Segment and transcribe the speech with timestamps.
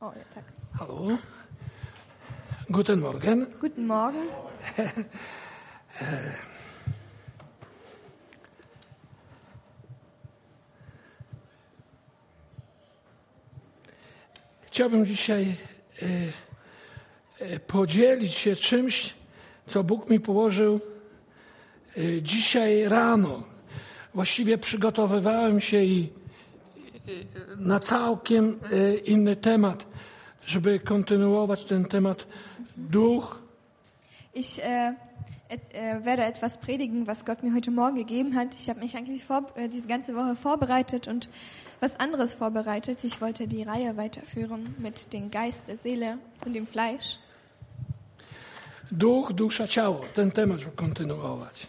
[0.00, 0.44] O, ja, tak.
[0.74, 1.18] Hallo.
[2.68, 3.46] Guten Morgen.
[3.60, 4.26] Guten Morgen.
[14.62, 15.56] Chciałbym dzisiaj
[16.02, 16.06] e,
[17.38, 19.14] e, podzielić się czymś,
[19.68, 20.80] co Bóg mi położył
[21.96, 23.42] e, dzisiaj rano.
[24.14, 26.12] Właściwie przygotowywałem się i
[27.56, 29.86] na całkiem e, inny temat,
[30.46, 32.26] żeby kontynuować ten temat
[32.76, 33.38] duch
[34.34, 34.94] Ich äh,
[35.48, 38.54] äh, werde etwas predigen, was Gott mir heute Morgen gegeben hat.
[38.54, 41.28] Ich habe mich eigentlich vor, äh, diese ganze Woche vorbereitet und
[41.80, 43.04] was anderes vorbereitet.
[43.04, 47.18] Ich wollte die Reihe weiterführen mit dem Geist, der Seele und dem Fleisch.
[48.90, 50.00] duch, dusza, ciało.
[50.14, 51.66] Ten temat kontynuować.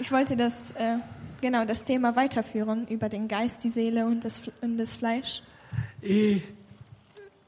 [0.00, 0.98] Ich wollte das, äh,
[1.40, 5.42] genau, das Thema weiterführen über den Geist, die Seele und das, und das Fleisch.
[6.02, 6.40] I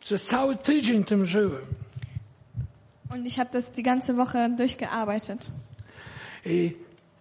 [0.00, 1.62] przez cały tydzień tym żyłem.
[3.14, 5.52] Und ich habe das die ganze Woche durchgearbeitet.
[6.44, 6.76] I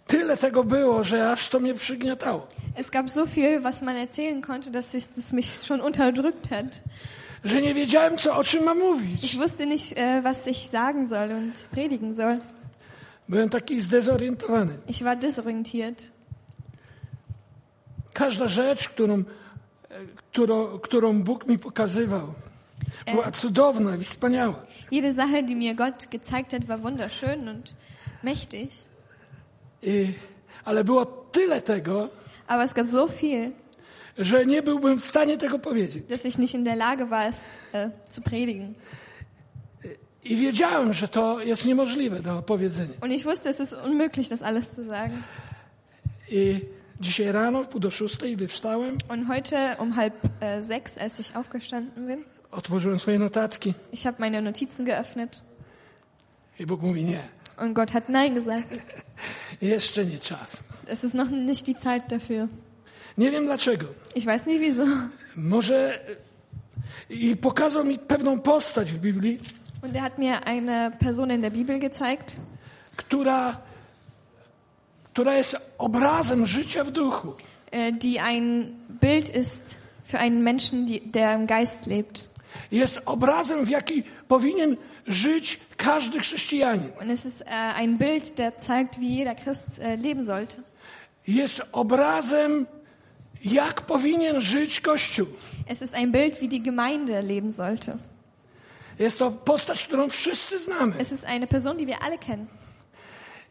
[0.08, 2.48] tyle tego było, że aż to mnie przygniatało.
[2.76, 6.82] Es gab so viel, was man erzählen konnte, dass es das mich schon unterdrückt hat.
[7.44, 9.24] Że nie wiedziałem, co, o czym mam mówić.
[9.24, 12.40] Ich wusste nicht, äh, was ich sagen soll und predigen soll.
[13.30, 14.74] Byłem taki zdezorientowany.
[14.88, 16.12] Ich war desorientiert.
[18.14, 19.24] Każda rzecz, którą, e,
[20.32, 22.34] którą, którą Bóg mi pokazywał,
[23.12, 24.56] była cudowna i wspaniała.
[24.92, 27.74] Jede Sache, die mir Gott gezeigt hat, war wunderschön und
[28.24, 28.70] mächtig.
[29.84, 30.14] I,
[30.66, 32.10] ale było tyle tego,
[32.48, 33.52] Aber es gab so viel,
[34.18, 36.04] że nie byłbym w stanie tego powiedzieć.
[36.10, 37.42] dass ich nicht in der Lage war, es
[37.74, 38.74] äh, zu predigen.
[40.24, 42.94] I wiedziałem, że to jest niemożliwe do opowiedzenia.
[43.02, 45.24] Und ich wusste, es ist unmöglich, das alles zu sagen.
[46.32, 46.62] I
[47.00, 51.20] dzisiaj rano, w pół do szóstej, gdy wstałem, Und heute um halb äh, sechs, als
[51.20, 55.42] ich aufgestanden bin, otworzyłem swoje notatki ich habe meine Notizen geöffnet
[56.60, 57.22] i Bóg mówi nie,
[57.58, 58.82] und Gott hat Nein gesagt.
[59.62, 60.64] jeszcze nie czas.
[60.88, 62.48] Es ist noch nicht die Zeit dafür.
[63.18, 63.86] Nie wiem dlaczego.
[64.16, 64.86] Ich weiß nicht wieso.
[65.36, 66.00] Może
[67.10, 69.40] i pokazał mi pewną postać w Biblii,
[69.82, 72.36] Und er hat mir eine Person in der Bibel gezeigt,
[72.96, 73.58] która,
[75.20, 77.36] która jest obrazem życia w duchu.
[77.72, 82.30] äh, die ein Bild ist für einen Menschen, der im Geist lebt.
[82.72, 86.92] Jest obrazem, w jaki powinien żyć każdy chrześcijanin.
[87.02, 90.58] Und es ist äh, ein Bild, der zeigt, wie jeder Christ äh, leben sollte.
[91.28, 92.66] Jest obrazem,
[93.44, 95.28] jak powinien żyć Kościół.
[95.68, 97.98] Es ist ein Bild, wie die Gemeinde leben sollte.
[99.00, 100.94] Jest to postać, którą wszyscy znamy.
[101.00, 102.48] Es ist eine Person, die wir alle kennen.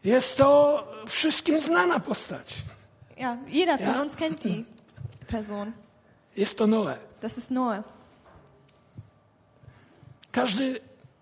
[0.03, 2.55] Jest to wszystkim znana postać.
[3.17, 4.01] Ja, jeder von Ja.
[4.01, 4.63] uns kennt die
[5.27, 5.71] Person.
[6.35, 6.97] Jest to Noe.
[7.21, 7.83] Das ist Noah.
[10.31, 10.79] Każdy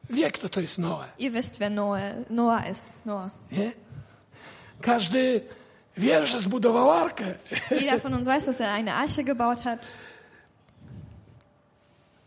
[0.10, 1.06] wie, kto to jest Noe.
[1.20, 2.82] Ihr wisst, wer Noah, Noah ist.
[3.06, 3.30] Noah.
[3.52, 3.72] Nie?
[4.82, 5.42] Każdy
[5.98, 7.36] wie, że zbudował arkę.
[7.72, 9.92] Jeder von uns weiß, dass er eine Arche gebaut hat.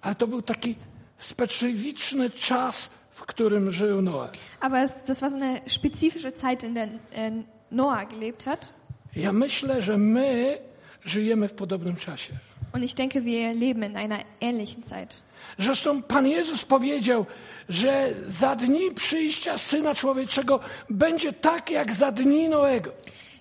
[0.02, 0.76] Ale to był taki
[1.18, 2.90] specyficzny czas,
[3.20, 4.28] w którym żył Noe.
[4.60, 8.72] Aber das war so eine spezifische Zeit, in der äh, Noah gelebt hat.
[9.16, 10.58] Ja myślę, że my
[11.04, 12.32] żyjemy w podobnym czasie.
[12.72, 15.22] Und ich denke, wir leben in einer ähnlichen Zeit.
[15.58, 17.26] Zresztą Pan Jezus powiedział,
[17.68, 20.60] że za dni przyjścia Syna Człowieczego
[20.90, 22.90] będzie tak, jak za dni Noego.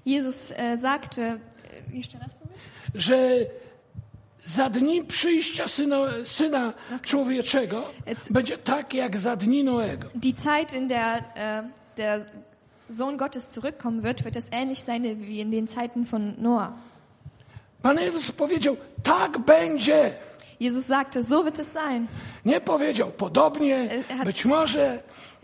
[0.06, 1.40] Jesus äh, sagte,
[1.94, 2.32] äh, steht das?
[2.96, 3.18] Że
[4.56, 10.08] za dni przyjścia Syna, syna Człowieczego Jetzt- będzie tak, jak za dni Noego.
[10.16, 11.64] Die Zeit, in der äh,
[11.98, 12.26] der
[12.90, 16.72] Sohn Gottes zurückkommen wird, wird es ähnlich sein wie in den Zeiten von Noah.
[17.82, 20.14] Pan Jezus powiedział, tak będzie.
[20.60, 22.08] Jesus sagte, so wird es sein.
[22.46, 23.76] Nie powiedział podobnie,
[24.10, 25.00] Er hat- być może,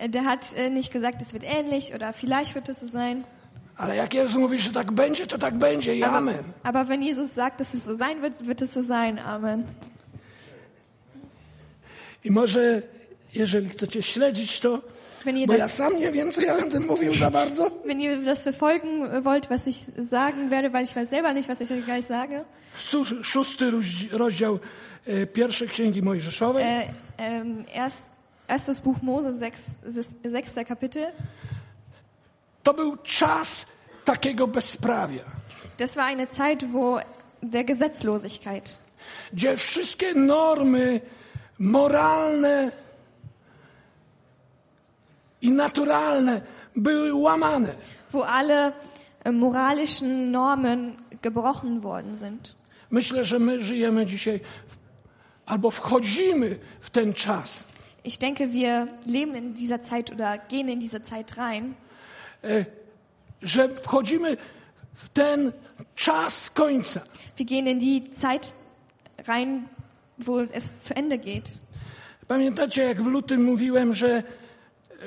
[0.10, 3.24] Der hat äh, nicht gesagt, es wird ähnlich oder vielleicht wird es so sein.
[3.78, 6.44] Ale jak Jezus mówi, że tak będzie, to tak będzie i Aber, amen.
[6.64, 9.20] aber wenn Jesus sagt, dass es so sein wird, wird es so sein.
[9.20, 9.64] Amen.
[12.24, 12.82] I może,
[13.34, 14.82] jeżeli chcecie śledzić to,
[15.48, 18.44] bo ja das, sam nie wiem, co ja będę mówił za bardzo, wenn ihr das
[18.44, 19.78] verfolgen wollt, was ich
[20.10, 22.46] sagen werde, weil ich weiß selber nicht, was ich euch gleich sage.
[23.24, 24.60] Szósty roz- rozdział
[25.06, 26.88] e, pierwszej księgi Mojżeszowej, Äh,
[27.18, 27.98] ähm, erst,
[28.48, 29.62] erstes Buch Mose, sechs,
[30.32, 31.12] sechster Kapitel.
[32.66, 33.66] To był czas
[34.06, 35.24] takiego bezprawia,
[35.78, 37.00] Das war eine Zeit, wo
[37.44, 38.80] der Gesetzlosigkeit,
[39.34, 41.02] gdzie wszystkie normy
[41.60, 42.72] moralne
[45.42, 46.42] i naturalne
[46.76, 47.76] były łamane.
[48.12, 48.72] wo alle
[49.24, 52.56] äh, moralischen Normen gebrochen worden sind.
[52.92, 54.40] Myślę, że my żyjemy dzisiaj
[55.46, 57.64] albo wchodzimy w ten czas,
[58.04, 61.85] Ich denke, wir leben in dieser Zeit oder gehen in diese Zeit rein, e,
[63.42, 64.38] że wchodzimy
[64.94, 65.52] w ten
[65.96, 67.02] czas końca.
[67.38, 68.54] wir gehen in die Zeit
[69.28, 69.68] rein,
[70.18, 71.60] wo es zu Ende geht.
[72.28, 74.24] Pamiętacie, jak w lutym mówiłem, że,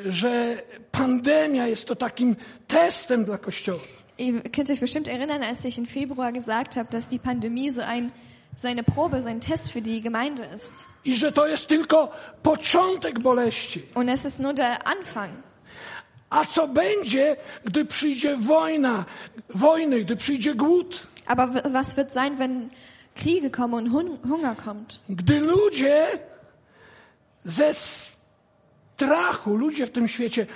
[0.05, 0.62] że
[0.93, 2.37] pandemia jest to takim
[2.67, 3.81] testem dla Kościoła.
[4.19, 7.82] Ihr könnt euch bestimmt erinnern, als ich im Februar gesagt habe, dass die Pandemie so,
[7.82, 8.11] ein,
[8.56, 10.73] so eine Probe, so ein Test für die Gemeinde ist.
[11.05, 12.11] I że to jest tylko
[12.43, 13.82] początek boleści.
[13.94, 15.31] Und es ist nur der Anfang.
[16.31, 19.05] A co będzie, gdy przyjdzie wojna,
[19.55, 21.07] wojny, gdy przyjdzie głód?
[21.27, 22.71] Aber was wird sein, wenn
[23.15, 25.01] Kriege kommen und Hun Hunger kommt?
[25.09, 26.07] Gdy ludzie
[27.45, 30.47] ze strachu, ludzie w tym świecie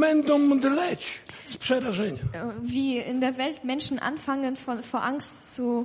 [0.00, 2.18] będą mdleć z przerażenia.
[2.32, 5.84] Äh, Wie in der Welt Menschen anfangen, vor, vor Angst zu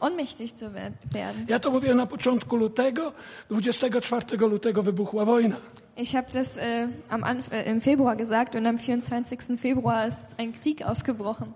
[0.00, 1.46] ohnmächtig zu wer- werden.
[1.48, 3.12] Ja to mówię na początku lutego,
[3.50, 5.56] 24 lutego wybuchła wojna.
[6.02, 9.60] Ich habe das äh, am Anf äh, im Februar gesagt und am 24.
[9.60, 11.52] Februar ist ein Krieg ausgebrochen.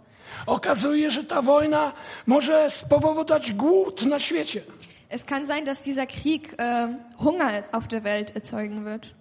[0.46, 1.92] Okazuje, że ta wojna
[2.26, 4.60] może spowodować głód na świecie.
[5.08, 9.14] Es kann sein, dass dieser Krieg äh, Hunger auf der Welt erzeugen wird.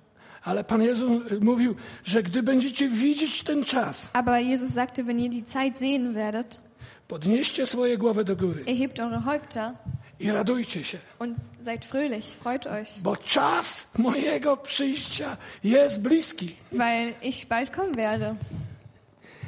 [0.43, 5.29] Ale Pan Jezus mówił, że gdy będziecie widzieć ten czas, Aber Jesus sagte, wenn ihr
[5.29, 6.61] die Zeit sehen werdet,
[7.07, 9.71] podnieście swoje głowy do góry erhebt eure Häupter
[10.23, 16.55] i radujcie się, und seid fröhlich, freut euch, bo czas mojego przyjścia jest bliski.
[16.71, 18.35] weil ich bald kommen werde.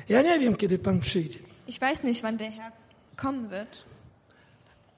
[0.10, 2.72] Ja nie wiem, kiedy Pan przyjdzie, Ich weiß nicht, wann der Herr
[3.16, 3.84] kommen wird,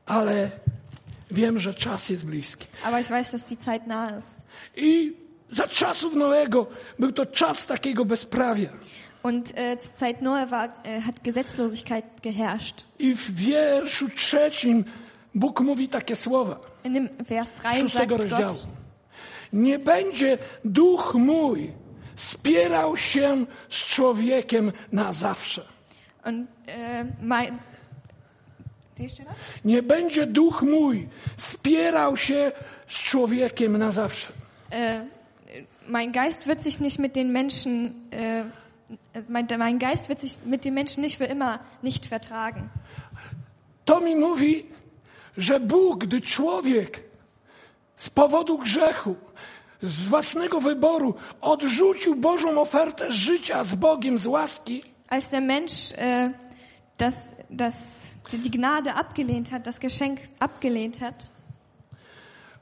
[0.05, 0.51] ale
[1.31, 2.67] wiem, że czas jest bliski.
[2.83, 4.35] aber ich weiß, dass die Zeit nahe ist.
[4.75, 5.13] I
[5.51, 6.67] za czasów Noego
[6.99, 8.69] był to czas takiego bezprawia.
[9.23, 12.85] Und äh, zur Zeit Noah war, äh, hat Gesetzlosigkeit geherrscht.
[12.99, 14.83] I w wierszu trzecim
[15.39, 16.59] Bóg mówi takie słowa.
[16.83, 18.53] In dem Vers 3 szóstego rozdziału.
[18.53, 18.67] Gott,
[19.53, 21.73] Nie będzie duch mój
[22.15, 25.61] spierał się z człowiekiem na zawsze.
[26.25, 27.57] und äh, mein?
[29.65, 31.07] Nie będzie duch mój
[31.37, 32.51] spierał się
[32.87, 34.33] z człowiekiem na zawsze.
[34.71, 35.05] Äh,
[35.87, 38.43] mein Geist wird sich nicht mit den Menschen, äh,
[39.29, 42.69] mein, mein Geist wird sich mit den Menschen nicht für immer nicht vertragen.
[43.85, 44.65] To mi mówi,
[45.37, 47.03] że Bóg, gdy człowiek
[47.97, 49.15] z powodu grzechu,
[49.83, 56.31] z własnego wyboru odrzucił Bożą ofertę życia z Bogiem, z łaski, Als der Mensch äh,
[56.97, 57.13] das,
[57.49, 57.75] das,
[58.33, 61.29] die Gnade abgelehnt hat, das Geschenk abgelehnt hat,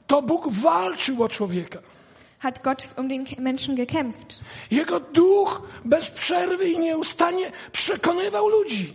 [0.06, 1.78] to Bóg walczył o człowieka.
[2.38, 4.40] hat Gott um den Menschen gekämpft.
[4.70, 8.92] Jego duch bez przerwy i nieustannie przekonywał ludzi.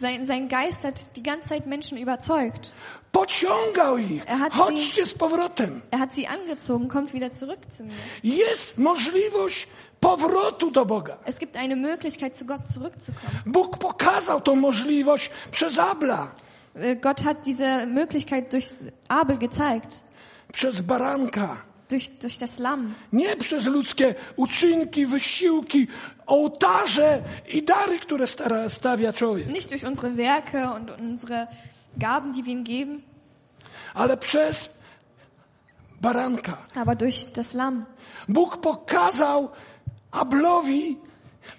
[0.00, 2.72] Sein, sein Geist hat die ganze Zeit Menschen überzeugt.
[3.12, 4.22] Pociągał ich.
[4.26, 5.82] Er hat Chodźcie z powrotem.
[5.90, 7.92] Er hat sie angezogen, kommt wieder zurück zu mir.
[8.22, 9.66] Jest możliwość
[10.00, 11.18] powrotu do Boga.
[11.24, 13.42] Es gibt eine Möglichkeit, zu Gott zurückzukommen.
[13.46, 16.28] Bóg pokazał tą możliwość przez Abla,
[16.76, 18.72] Äh, Gott hat diese Möglichkeit durch
[19.08, 20.00] Abel gezeigt,
[20.52, 21.56] przez baranka.
[21.88, 22.94] durch, durch das Lamm.
[23.12, 25.88] Nie przez ludzkie uczynki, wysiłki,
[26.30, 31.46] ołtarze i dary, które stara- stawia człowiek, Nicht durch unsere Werke und unsere
[31.98, 33.02] Gaben, die wir ihm geben,
[33.94, 34.70] ale przez
[36.00, 36.56] baranka.
[36.74, 37.84] aber durch das Lamm.
[38.28, 39.48] Bóg pokazał
[40.10, 40.96] Ablowi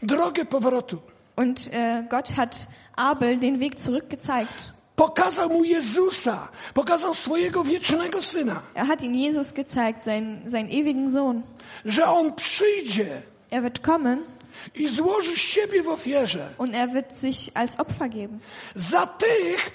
[0.04, 0.98] drogę powrotu.
[1.36, 4.72] Und äh, Gott hat Abel den Weg zurück gezeigt.
[4.96, 11.10] Pokazał mu Jezusa, pokazał swojego wiecznego syna, Er hat ihn Jesus gezeigt, seinen, seinen ewigen
[11.12, 11.42] Sohn.
[11.86, 14.20] że on przyjdzie Er wird kommen
[14.76, 18.40] i złoży siebie w ofierze und er wird sich als Opfer geben.
[18.76, 19.72] za tych,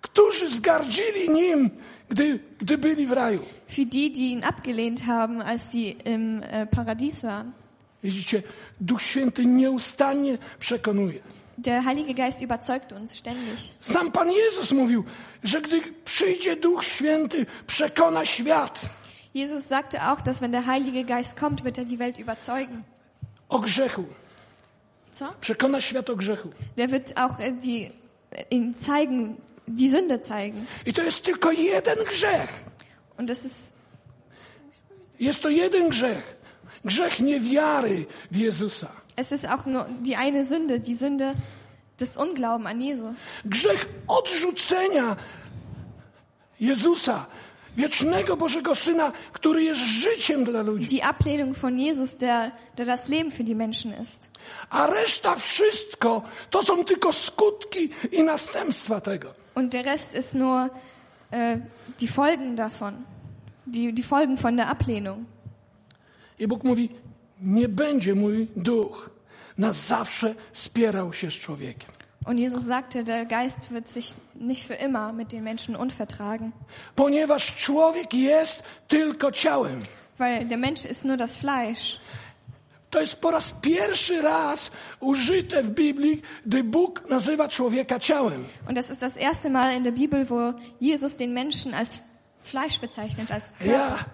[0.00, 1.70] którzy zgardzili nim,
[2.08, 3.40] gdy, gdy byli w raju.
[3.68, 7.52] Für die, die ihn abgelehnt haben, als sie im äh, Paradies waren.
[8.02, 8.42] Widzicie,
[8.80, 11.20] Duch Święty nieustannie przekonuje.
[11.58, 13.58] Der Heilige Geist überzeugt uns ständig.
[13.80, 15.04] Sam Pan Jezus mówił,
[15.42, 18.80] że gdy przyjdzie Duch Święty, przekona świat
[19.34, 22.84] Jesus sagte auch, dass wenn der Heilige Geist kommt, wird er die Welt überzeugen.
[23.48, 24.04] o grzechu.
[25.18, 25.24] So?
[25.40, 26.48] Przekona świat o grzechu.
[26.76, 27.90] Der wird auch äh, die,
[28.30, 30.66] äh, ihn zeigen, die Sünde zeigen.
[30.86, 32.48] I to jest tylko jeden grzech.
[33.18, 33.72] Und das ist,
[35.18, 36.22] Jest to jeden grzech.
[36.84, 38.88] Grzech niewiary w Jezusa.
[39.16, 41.34] es ist auch nur die eine Sünde, die Sünde
[41.98, 43.16] des Unglauben an Jesus.
[43.44, 45.16] Grzech odrzucenia
[46.60, 47.26] Jezusa,
[47.76, 50.86] wiecznego Bożego Syna, który jest życiem dla ludzi.
[50.86, 54.28] Die Ablehnung von Jesus, der, der das Leben für die Menschen ist.
[54.70, 59.34] A reszta wszystko to są tylko skutki i następstwa tego.
[59.54, 60.70] Und der Rest ist nur
[61.32, 61.58] äh,
[62.00, 62.94] die Folgen davon.
[63.66, 65.26] die, die Folgen von der Ablehnung.
[66.38, 66.88] I Bóg mówi,
[67.40, 69.10] nie będzie mój duch
[69.58, 71.90] na zawsze spierał się z człowiekiem.
[72.26, 76.52] Und Jesus sagte, der Geist wird sich nicht für immer mit den Menschen unvertragen,
[76.96, 79.82] Ponieważ człowiek jest tylko ciałem.
[80.18, 82.00] weil der Mensch ist nur das Fleisch.
[82.90, 88.44] To jest po raz pierwszy raz użyte w Biblii, gdy Bóg nazywa człowieka ciałem.
[88.68, 91.98] Und das ist das erste Mal in der Bibel, wo Jesus den Menschen als
[92.42, 93.66] Fleisch bezeichnet, als Körper.
[93.70, 94.04] Ja,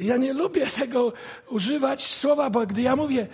[0.00, 1.12] ja nie lubię tego
[1.50, 3.26] używać słowa, bo gdy ja mówię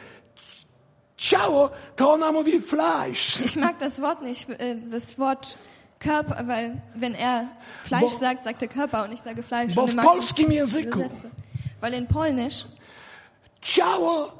[1.16, 3.40] ciało, to ona mówi fleisch.
[3.40, 5.58] Ich mag das Wort nicht, äh, das Wort
[5.98, 7.48] Körper, weil wenn er
[7.84, 9.74] Fleisch Bo- sagt, sagt er Körper und ich sage Fleisch.
[9.74, 11.08] Bo w polskim języku.
[11.80, 12.64] Weil in Polnisch,
[13.62, 14.37] ciało,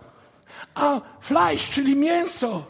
[0.78, 2.66] a fleisch, czyli mięso,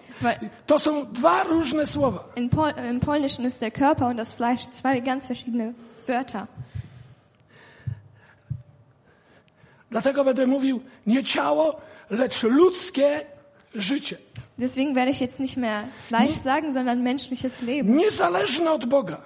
[0.67, 2.25] to są dwa różne słowa.
[2.37, 5.73] in Pol im Polnischen ist der Körper und das Fleisch zwei ganz verschiedene
[6.07, 6.47] Wörter.
[9.91, 13.21] Dlatego będę mówił nie ciało, lecz ludzkie
[13.75, 14.17] życie.
[14.59, 17.97] Deswegen werde ich jetzt nicht mehr Fleisch sagen, sondern menschliches Leben.
[17.97, 19.23] Niezależne od Boga.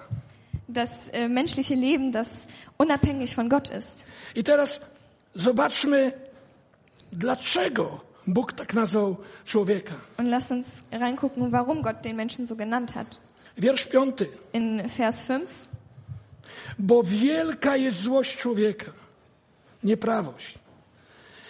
[0.69, 2.27] Das äh, menschliche Leben, das
[2.79, 4.05] unabhängig von Gott ist.
[4.35, 4.81] I teraz
[5.35, 6.12] zobaczmy,
[7.12, 9.95] dlaczego Bóg tak nazwał człowieka.
[10.19, 13.19] Und lass uns reingucken, warum Gott den Menschen so genannt hat.
[13.59, 14.29] Wiersz piąty.
[14.52, 15.43] In Vers 5.
[16.79, 18.93] Bo wielka jest złość człowieka,
[19.83, 20.55] nieprawość.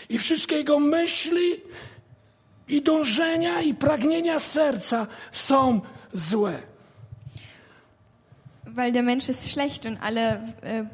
[0.09, 1.61] I wszystkie jego myśli
[2.69, 5.81] i dążenia i pragnienia serca są
[6.13, 6.63] złe.
[8.67, 10.87] Weil der Mensch ist schlecht und alle, äh,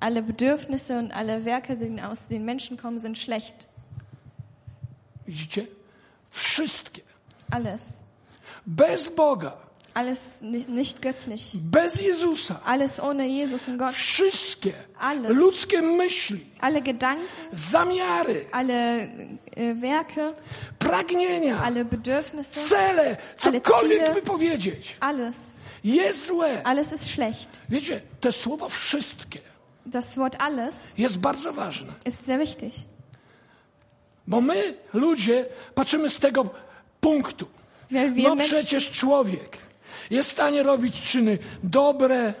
[0.00, 3.68] alle Bedürfnisse und alle Werke, die aus den Menschen kommen, sind schlecht.
[5.26, 5.66] Widzicie?
[6.30, 7.02] Wszystkie.
[7.50, 7.80] Alles.
[8.66, 9.52] Bez Boga,
[9.94, 11.52] Alles ni- nicht göttlich.
[11.54, 13.94] bez Jezusa, Alles ohne Jesus und Gott.
[13.94, 15.30] wszystkie Alles.
[15.36, 19.08] ludzkie myśli, Alle Gedanken, zamiary, alle
[19.56, 20.34] äh, Werke,
[20.78, 25.36] pragnienia, alle Bedürfnisse, cele, cokolwiek cele- by powiedzieć, alles.
[25.84, 26.62] jest złe.
[26.64, 27.48] Alles ist schlecht.
[27.68, 29.38] Wiecie, to słowo wszystkie
[29.86, 31.92] Das Wort alles jest bardzo ważne.
[32.04, 32.72] ist sehr wichtig.
[34.26, 36.44] Bo my, ludzie, patrzymy z tego
[37.00, 37.46] punktu.
[38.16, 39.58] No przecież człowiek
[40.10, 42.34] jest w stanie robić czyny dobre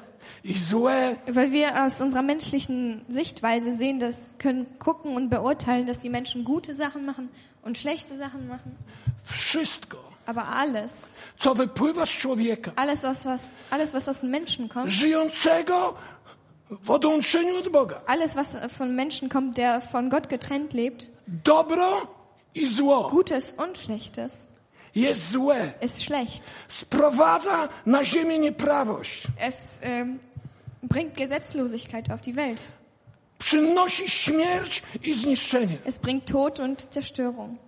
[0.44, 1.16] i złe.
[1.28, 6.44] weil wir aus unserer menschlichen Sichtweise sehen, dass können gucken und beurteilen, dass die Menschen
[6.44, 7.28] gute Sachen machen
[7.62, 8.76] und schlechte Sachen machen.
[9.24, 10.92] Wszystko, Aber alles,
[11.38, 13.40] co wypływa z człowieka, alles was, was
[13.70, 15.94] alles was aus den Menschen kommt, żyjącego
[16.70, 22.06] w odłączeniu od Boga, alles was von Menschen kommt, der von Gott getrennt lebt, dobro
[22.54, 24.32] i zło, Gutes und Schlechtes,
[24.94, 25.72] jest złe.
[25.82, 26.42] ist schlecht.
[26.68, 29.22] Sprowadza na ziemię nieprawość.
[29.38, 30.18] Es ähm,
[30.82, 32.72] bringt Gesetzlosigkeit auf die Welt.
[33.38, 35.78] Przynosi śmierć i zniszczenie.
[35.84, 37.58] Es bringt Tod und Zerstörung.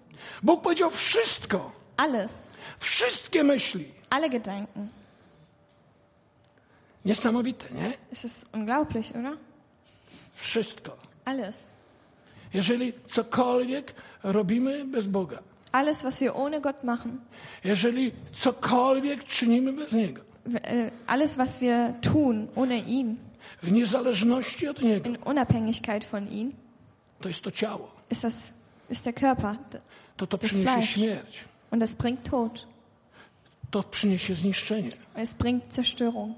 [0.42, 2.32] Bóg powiedział wszystko, Alles,
[2.78, 3.84] wszystkie myśli.
[4.10, 4.88] alle Gedanken.
[7.04, 7.92] Niesamowite, nie?
[8.12, 9.36] Es ist unglaublich, oder?
[10.34, 10.96] Wszystko.
[11.24, 11.66] Alles.
[12.54, 15.38] Jeżeli cokolwiek robimy bez Boga,
[15.72, 17.20] Alles, was wir ohne Gott machen,
[17.64, 23.16] jeżeli cokolwiek czynimy bez Niego, äh, alles, was wir tun ohne ihn,
[23.62, 26.52] w niezależności od Niego, in Unabhängigkeit von ihm,
[27.20, 27.90] to jest to ciało.
[28.10, 28.52] ist das
[28.90, 29.56] ist der Körper
[30.16, 31.44] To to przyniesie śmierć.
[31.70, 32.66] und das bringt Tod.
[33.70, 34.92] To przyniesie zniszczenie.
[35.14, 36.34] Es bringt Zerstörung.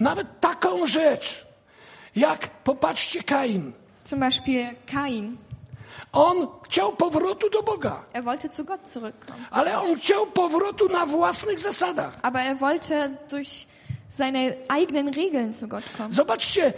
[0.00, 1.46] Nawet taką rzecz,
[2.16, 3.72] jak popatrzcie Kain.
[4.08, 5.36] Zum Beispiel Kain.
[6.12, 11.06] On chciał powrotu do Boga, Er wollte zu Gott zurückkommen, ale on chciał powrotu na
[11.06, 12.12] własnych zasadach.
[12.22, 13.66] aber er wollte durch
[14.10, 16.12] seine eigenen Regeln zu Gott kommen.
[16.12, 16.72] Zobaczcie,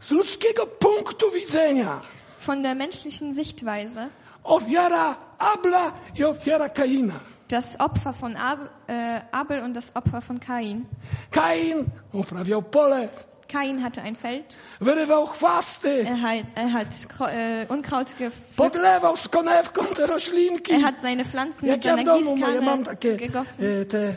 [0.00, 2.00] z ludzkiego punktu widzenia,
[2.46, 4.08] Von der menschlichen Sichtweise
[4.44, 7.14] ofiara Abla i ofiara Kaina.
[7.48, 10.86] das Opfer von Ab, äh, Abel und das Opfer von Kain.
[11.30, 13.08] Kain uprawiał pole,
[13.48, 16.88] Kain hatte ein Feld, wyrywał chwasty, er hat, er hat
[17.20, 20.72] äh, Unkraut gepflückt, podlewał z konewką te roślinki.
[20.72, 23.64] er hat seine Pflanzen Jak mit ja w domu moje mam takie gegossen.
[23.82, 24.16] e, te,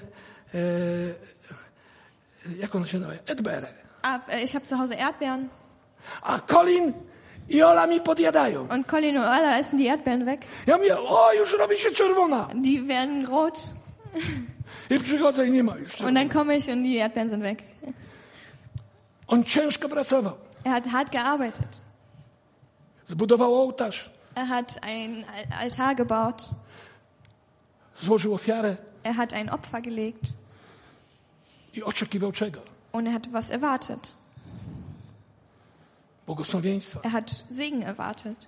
[0.54, 0.60] e,
[2.60, 3.24] jak one się nazywa?
[3.28, 3.68] Edbere.
[4.02, 5.50] Ab, äh, ich habe zu Hause Erdbeeren
[6.22, 6.94] A Colin
[7.50, 8.68] i Ola mi podjadają.
[8.70, 10.42] und Colin und Ola essen die Erdbeeren weg.
[10.68, 12.48] Ja mówię, o, już robi się czerwona.
[12.56, 13.64] Die werden rot
[14.90, 16.02] I przychodzę i nie ma już.
[16.02, 17.60] und dann komme ich und die Erdbeeren sind weg.
[19.30, 20.34] On ciężko pracował.
[20.66, 21.82] Er hat hart gearbeitet.
[23.10, 26.50] Zbudował ołtarz, Er hat ein Al- Altar gebaut.
[28.02, 30.24] złożył ofiarę Er hat ein Opfer gelegt
[31.74, 32.62] i oczekiwał czego?
[32.92, 34.14] und er hat was erwartet.
[36.26, 37.00] błogosławieństwa.
[37.04, 38.48] Er hat Segen erwartet.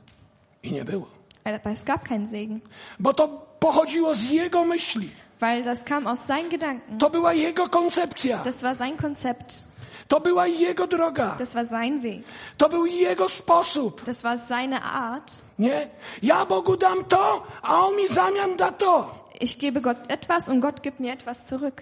[0.64, 1.08] I nie było.
[1.44, 2.62] Aber es gab keinen Segen,
[3.00, 3.28] Bo to
[3.60, 5.10] pochodziło z jego myśli.
[5.40, 6.98] weil das kam aus seinen Gedanken.
[7.00, 8.44] To była jego koncepcja.
[8.44, 9.64] Das war sein Konzept.
[10.12, 11.36] To była jego droga.
[11.40, 12.24] Das war sein Weg.
[12.58, 14.04] To był jego sposób.
[14.04, 15.42] Das war seine Art.
[15.60, 15.88] Nie?
[16.22, 19.30] Ja Bogu dam to, a on mi zamian da to.
[19.40, 21.82] Ich gebe Gott etwas und Gott gibt mir etwas zurück.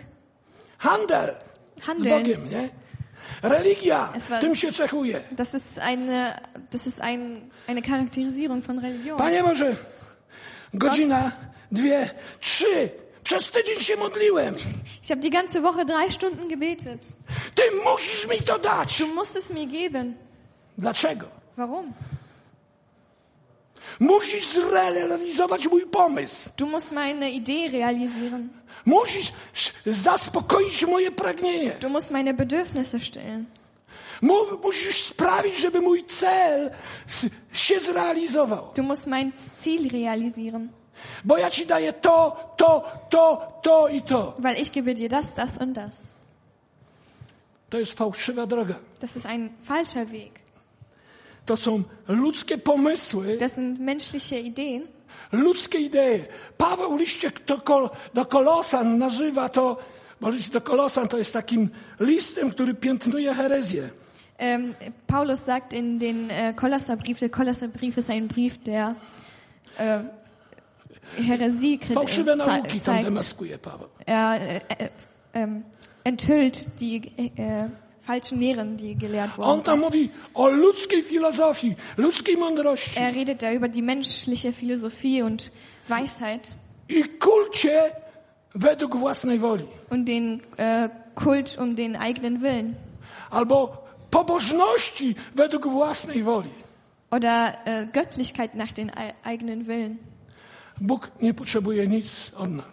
[0.78, 1.36] Handel
[1.82, 2.10] z Handeln.
[2.24, 2.70] Bogiem, nie?
[3.44, 5.22] Religia war- tym się cechuje.
[5.32, 6.40] Das ist eine,
[6.72, 9.18] das ist ein, eine Charakterisierung von Religion.
[9.18, 9.76] Panie Boże,
[10.74, 11.32] godzina,
[11.72, 12.10] dwie,
[12.40, 12.90] trzy.
[13.24, 14.56] Przez tydzień się modliłem.
[15.04, 17.08] Ich habe die ganze Woche drei Stunden gebetet.
[17.56, 19.00] Ty musisz mi to dać.
[19.00, 20.14] Du musst es mir geben.
[20.78, 21.26] Dlaczego?
[21.58, 21.94] Warum?
[24.00, 26.50] Musisz zrealizować mój pomysł.
[26.58, 28.50] Du musst meine Idee realisieren.
[28.86, 29.32] Musisz
[29.86, 31.72] zaspokoić moje pragnienie.
[31.82, 33.46] Du musst meine Bedürfnisse stillen.
[34.22, 36.72] Mu- Musisz sprawić, żeby mój cel
[37.54, 38.72] się zrealizował.
[38.76, 39.32] Du musst mein
[39.64, 40.70] Ziel realisieren.
[41.26, 44.34] Bo ja ci daję to, to, to, to i to.
[44.40, 45.92] Weil ich gebe dir das, das und das.
[47.70, 48.76] To jest fałszywa droga.
[49.02, 50.40] Das ist ein falscher Weg.
[51.46, 54.88] To są ludzkie pomysły, Das sind menschliche Ideen.
[55.32, 56.28] ludzkie idee.
[56.58, 59.78] Paweł liście do, Kol, do Kolosan nazywa to,
[60.22, 63.90] bo list do Kolosan to jest takim listem, który piętnuje herezję.
[64.38, 64.74] Ähm,
[65.08, 68.96] Paulus sagt in den äh, Kolosserbrief, der Kolosserbrief ist ein Brief, der
[69.78, 70.00] äh,
[71.18, 73.90] Heresie Fałszywe nauki tam demaskuje Paweł.
[74.06, 74.90] Er äh, äh,
[75.34, 75.64] ähm,
[76.04, 76.98] enthüllt die
[77.38, 77.70] äh,
[78.02, 79.64] falschen Lehren, die gelehrt On wurden.
[79.64, 85.52] tam mówi o ludzkiej filozofii, ludzkiej mądrości Er redet da über die menschliche Philosophie und
[85.90, 86.56] Weisheit
[86.90, 87.92] i kulcie
[88.56, 89.66] według własnej woli.
[89.90, 92.76] und den äh, Kult um den eigenen Willen.
[93.30, 93.78] Albo
[94.12, 96.50] pobożności według własnej woli.
[97.12, 99.98] Oder äh, Göttlichkeit nach den ei- eigenen Willen.
[100.82, 102.66] Bóg nie potrzebuje nic od nas.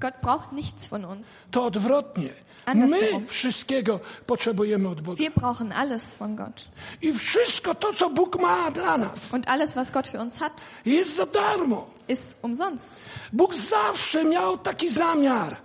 [0.00, 1.26] Gott braucht nichts von uns.
[1.50, 2.28] To odwrotnie.
[2.74, 5.18] My wszystkiego potrzebujemy od Boga.
[5.18, 6.68] Wir brauchen alles von Gott.
[7.02, 10.64] I wszystko to, co Bóg ma dla nas, Und alles, was Gott für uns hat,
[10.84, 11.90] jest za darmo.
[12.08, 12.86] ist umsonst.
[13.32, 15.56] Bóg zawsze miał taki zamiar.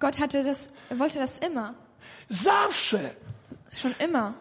[0.00, 0.58] Gott hatte das,
[0.90, 1.74] er wollte das immer.
[2.30, 3.10] Zawsze.
[3.76, 4.32] Schon immer.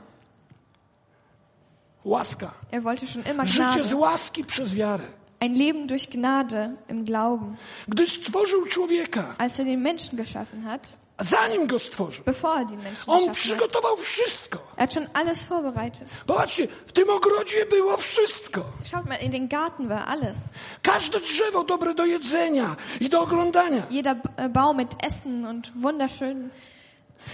[2.04, 2.52] Łaska.
[2.72, 3.96] Er wollte schon immer Życie z Gnade.
[3.96, 5.04] łaski przez wiarę.
[5.44, 7.58] Ein Leben durch Gnade im Glauben.
[7.88, 12.80] Gdy stworzył człowieka, Als er den Menschen geschaffen hat, zanim go stworzył, bevor er den
[12.84, 13.38] Menschen on geschaffen hat.
[13.38, 14.58] przygotował wszystko.
[14.78, 16.08] Er hat schon alles vorbereitet.
[16.28, 18.62] Popatrzcie, w tym ogrodzie było wszystko.
[18.84, 20.38] Schaut mal, in den Garten war alles.
[20.82, 23.84] Każde drzewo dobre do jedzenia i do oglądania.
[23.90, 24.16] Jeder
[24.50, 26.50] Baum mit Essen und wunderschön.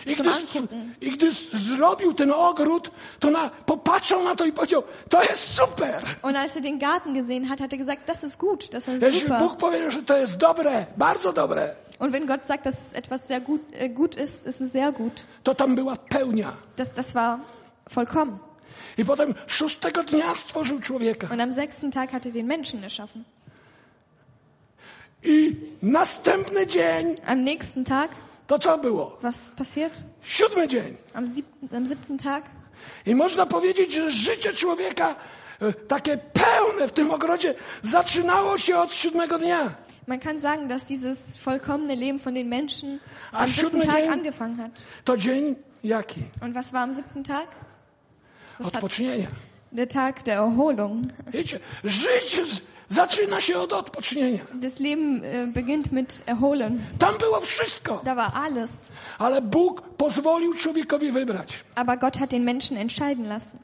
[0.06, 0.96] I gdy, Angucken.
[1.02, 1.32] I gdy
[1.76, 6.04] zrobił ten ogród, to na, popatrzał na to i powiedział, to jest super.
[6.22, 9.02] Und als er den Garten gesehen hat, hat er gesagt, das ist gut, das ist
[9.02, 9.40] Jeśli super.
[9.40, 13.42] Bóg powiedział, że to jest dobre, bardzo dobre, Und wenn Gott sagt, dass etwas sehr
[13.42, 15.26] gut, äh, gut ist, ist es sehr gut.
[15.44, 16.54] to tam była pełnia.
[16.78, 17.40] Das, das war
[17.90, 18.40] vollkommen.
[18.98, 21.28] I potem szóstego dnia stworzył człowieka.
[21.32, 23.24] Und am sechsten Tag hat er den Menschen erschaffen.
[25.24, 28.12] I następny dzień, Am nächsten Tag,
[28.50, 29.18] to co było?
[29.22, 29.94] was passiert?
[30.24, 30.98] Siódmy dzień.
[31.14, 32.44] Am siebten, am siebten Tag
[33.06, 35.16] I można powiedzieć, że życie człowieka,
[35.62, 39.76] e, takie pełne w tym ogrodzie, zaczynało się od siódmego dnia.
[40.08, 43.00] Man kann sagen, dass dieses vollkommene Leben von den Menschen
[43.32, 44.10] am siebten Tag dzień?
[44.10, 44.72] angefangen hat.
[45.04, 46.24] To dzień jaki?
[46.42, 47.48] Und was war am siebten Tag?
[48.60, 49.28] Was hat Odpocznienia.
[49.72, 51.04] der Tag der Erholung.
[51.34, 52.46] Wiecie, życie
[52.90, 54.46] zaczyna się od odpocznienia.
[54.54, 56.82] Das Leben äh, beginnt mit Erholen.
[57.00, 58.02] Tam było wszystko.
[58.06, 58.72] Da war alles.
[59.20, 61.48] Ale Bóg pozwolił człowiekowi wybrać.
[61.76, 63.60] Aber Gott hat den Menschen entscheiden lassen.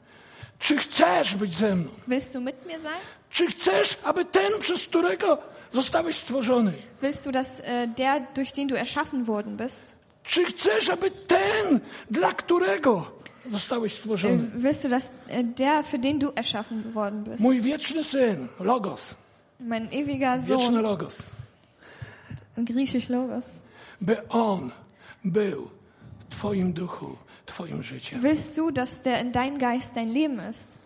[0.58, 1.90] Czy chcesz być ze mną?
[2.08, 3.00] Willst du mit mir sein?
[3.30, 5.38] Czy chcesz, aby ten, przez którego
[5.72, 6.72] zostałeś stworzony?
[7.02, 11.80] Willst du, dass äh, der, durch den du erschaffen worden bist, Czy chcesz, aby ten,
[12.10, 13.15] dla którego
[13.50, 14.50] zostałeś äh, stworzony?
[14.54, 19.14] willst du, dass äh, der, für den du erschaffen worden bist, Mój wieczny syn, Logos,
[19.60, 21.18] mein ewiger wieczny Sohn, Logos,
[22.58, 23.44] griechisch Logos,
[24.00, 24.70] by on
[25.24, 25.70] był
[26.30, 28.22] w Twoim duchu, Twoim życiem.
[28.22, 30.78] willst du, dass der in dein Geist dein Leben ist,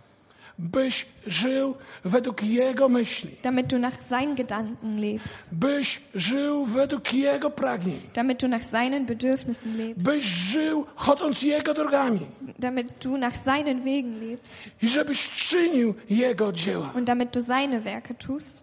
[0.63, 3.31] Byś żył według Jego myśli.
[3.43, 8.01] damit du nach seinen Gedanken lebst, Byś żył według Jego pragnień.
[8.15, 12.21] damit du nach seinen Bedürfnissen lebst, Byś żył chodząc Jego drogami.
[12.59, 16.93] damit du nach seinen Wegen lebst I żebyś czynił Jego dzieła.
[16.95, 18.63] und damit du seine Werke tust.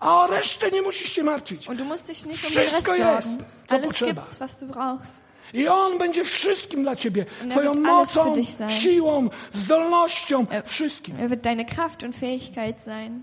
[0.00, 1.68] A o resztę nie musisz się martwić.
[1.68, 3.06] Und du musst dich nicht um den Rest sorgen.
[3.16, 4.22] jest, co Alles potrzeba.
[4.22, 5.27] gibt's, was du brauchst.
[5.54, 7.26] I On będzie wszystkim dla ciebie.
[7.42, 8.34] Er Twoją mocą,
[8.68, 11.20] siłą, zdolnością, wszystkim.
[11.20, 13.22] Er wird deine Kraft und Fähigkeit sein.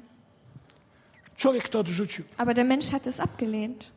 [1.38, 2.25] Człowiek to odrzucił.
[2.38, 3.91] Aber der Mensch hat es abgelehnt.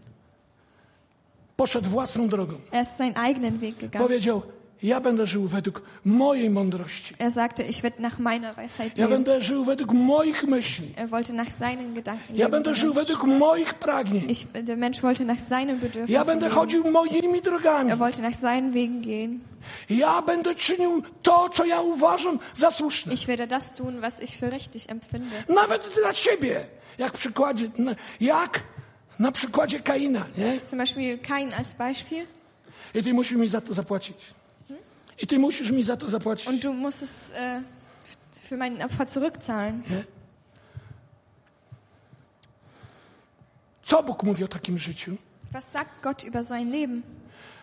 [1.56, 2.54] Poszedł własną drogą.
[2.72, 4.08] Er ist seinen eigenen Weg gegangen.
[4.08, 4.42] Powiedział,
[4.82, 7.14] ja będę żył według mojej mądrości.
[7.18, 9.24] Er sagte, ich werde nach meiner Weisheit Ja leben.
[9.24, 10.88] będę żył według moich myśli.
[10.96, 12.50] Er wollte nach seinen Gedanken Ja leben.
[12.50, 14.30] będę der żył według moich pragnień.
[14.30, 16.58] Ich, der Mensch wollte nach seinen Bedürfnissen Ja będę leben.
[16.60, 17.90] chodził moimi drogami.
[17.90, 19.40] Er wollte nach seinen Wegen gehen.
[19.90, 23.14] Ja będę czynił to, co ja uważam za słuszne.
[23.14, 25.44] Ich werde das tun, was ich für richtig empfinde.
[25.48, 26.66] Nawet dla ciebie.
[26.98, 27.70] Jak przykładzie,
[28.20, 28.60] jak
[29.18, 30.60] na przykładzie Kaina, nie?
[30.66, 32.26] Zum Beispiel Kain als Beispiel.
[32.94, 34.16] I ty musisz mi za to zapłacić.
[35.22, 36.48] I ty musisz mi za to zapłacić.
[36.48, 37.62] Und du musst es äh,
[38.48, 39.82] für meinen Opfer zurückzahlen.
[39.90, 40.04] Nie?
[43.84, 45.16] Co Bóg mówi o takim życiu?
[45.52, 47.02] Was sagt Gott über so ein Leben?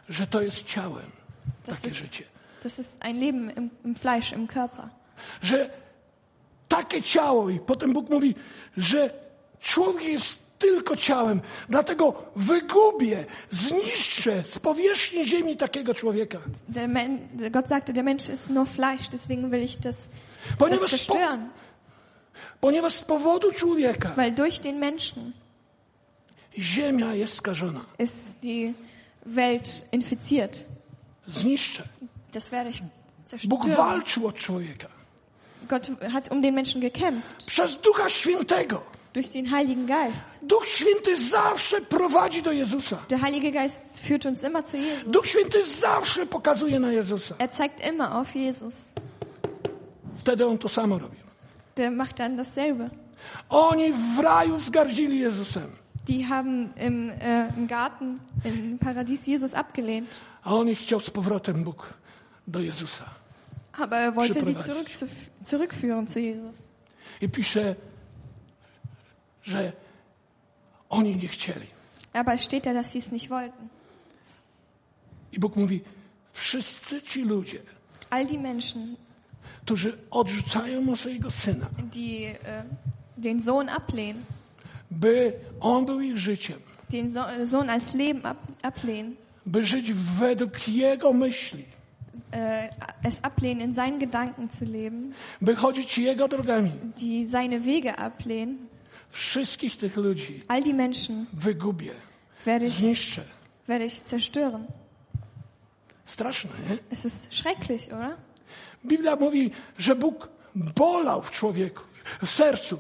[0.10, 1.06] Że to jest ciałem,
[1.66, 2.24] Das takie ist, życie.
[2.64, 4.90] das ist ein Leben im, im Fleisch, im Körper.
[5.42, 5.70] Że
[6.68, 8.36] takie ciało i potem Bóg mówi,
[8.78, 9.10] że
[9.60, 16.38] człowiek jest tylko ciałem, dlatego wygubię, zniszczę z powierzchni ziemi takiego człowieka.
[16.70, 17.20] Der Men
[17.52, 21.50] Gott sagte, der Mensch ist nur Fleisch, deswegen will ich das, das Ponieważ, po, zerstören.
[22.62, 25.34] ponieważ z powodu człowieka Weil durch den Menschen
[26.58, 27.86] ziemia jest skażona.
[28.00, 28.74] ist die
[29.26, 30.66] Welt infiziert.
[31.28, 31.84] Zniszczę.
[32.34, 32.82] Das werde ich
[33.48, 33.78] Bóg zerstören.
[33.78, 34.88] walczył o człowieka.
[35.70, 37.46] Gott hat um den Menschen gekämpft.
[37.46, 38.84] Przez Ducha Świętego.
[39.16, 40.28] Durch den Heiligen Geist.
[40.42, 42.98] Duch Święty zawsze prowadzi do Jezusa.
[43.10, 45.12] Der Heilige Geist führt uns immer zu Jesus.
[45.12, 47.36] Duch Święty zawsze pokazuje na Jezusa.
[47.40, 48.74] Er zeigt immer auf Jesus.
[50.18, 51.18] Wtedy on to samo robi.
[51.78, 52.90] Der macht dann dasselbe.
[53.50, 55.72] Oni w raju zgardzili Jezusem,
[56.08, 60.20] Die haben im, äh, im Garten, im Paradies Jesus abgelehnt.
[60.44, 61.94] a on ich chciał z powrotem Bóg
[62.48, 63.06] do Jezusa.
[63.80, 64.66] Aber er wollte sie Przyprowadzić.
[64.66, 65.06] zurück zu,
[65.44, 66.56] zurückführen zu Jesus.
[67.22, 67.76] I pisze,
[69.46, 69.72] że
[70.90, 71.68] oni nie chcieli.
[72.14, 73.70] Aber steht da, dass sie es nicht wollten.
[75.32, 75.82] I Bóg mówi,
[76.34, 77.60] wszyscy ci ludzie,
[78.10, 78.96] All die Menschen,
[79.66, 82.64] którzy odrzucają mojego Syna, die äh,
[83.18, 84.24] den Sohn ablehnen,
[84.92, 90.68] by On był ich życiem, den so Sohn als Leben ab ablehnen, by żyć według
[90.68, 91.66] Jego myśli,
[92.32, 92.70] äh,
[93.04, 96.72] es ablehnen, in seinen Gedanken zu leben, by chodzić Jego drogami.
[96.98, 98.68] die seine Wege ablehnen,
[99.16, 101.92] Wszystkich tych ludzi all die Menschen wygubię,
[102.46, 103.22] werde ich, zniszczę.
[103.68, 104.66] werde ich zerstören.
[106.06, 106.78] Straszne, nie?
[106.92, 108.18] Es ist schrecklich, oder?
[108.86, 111.82] Biblia mówi, że Bóg bolał w człowieku,
[112.26, 112.78] w sercu,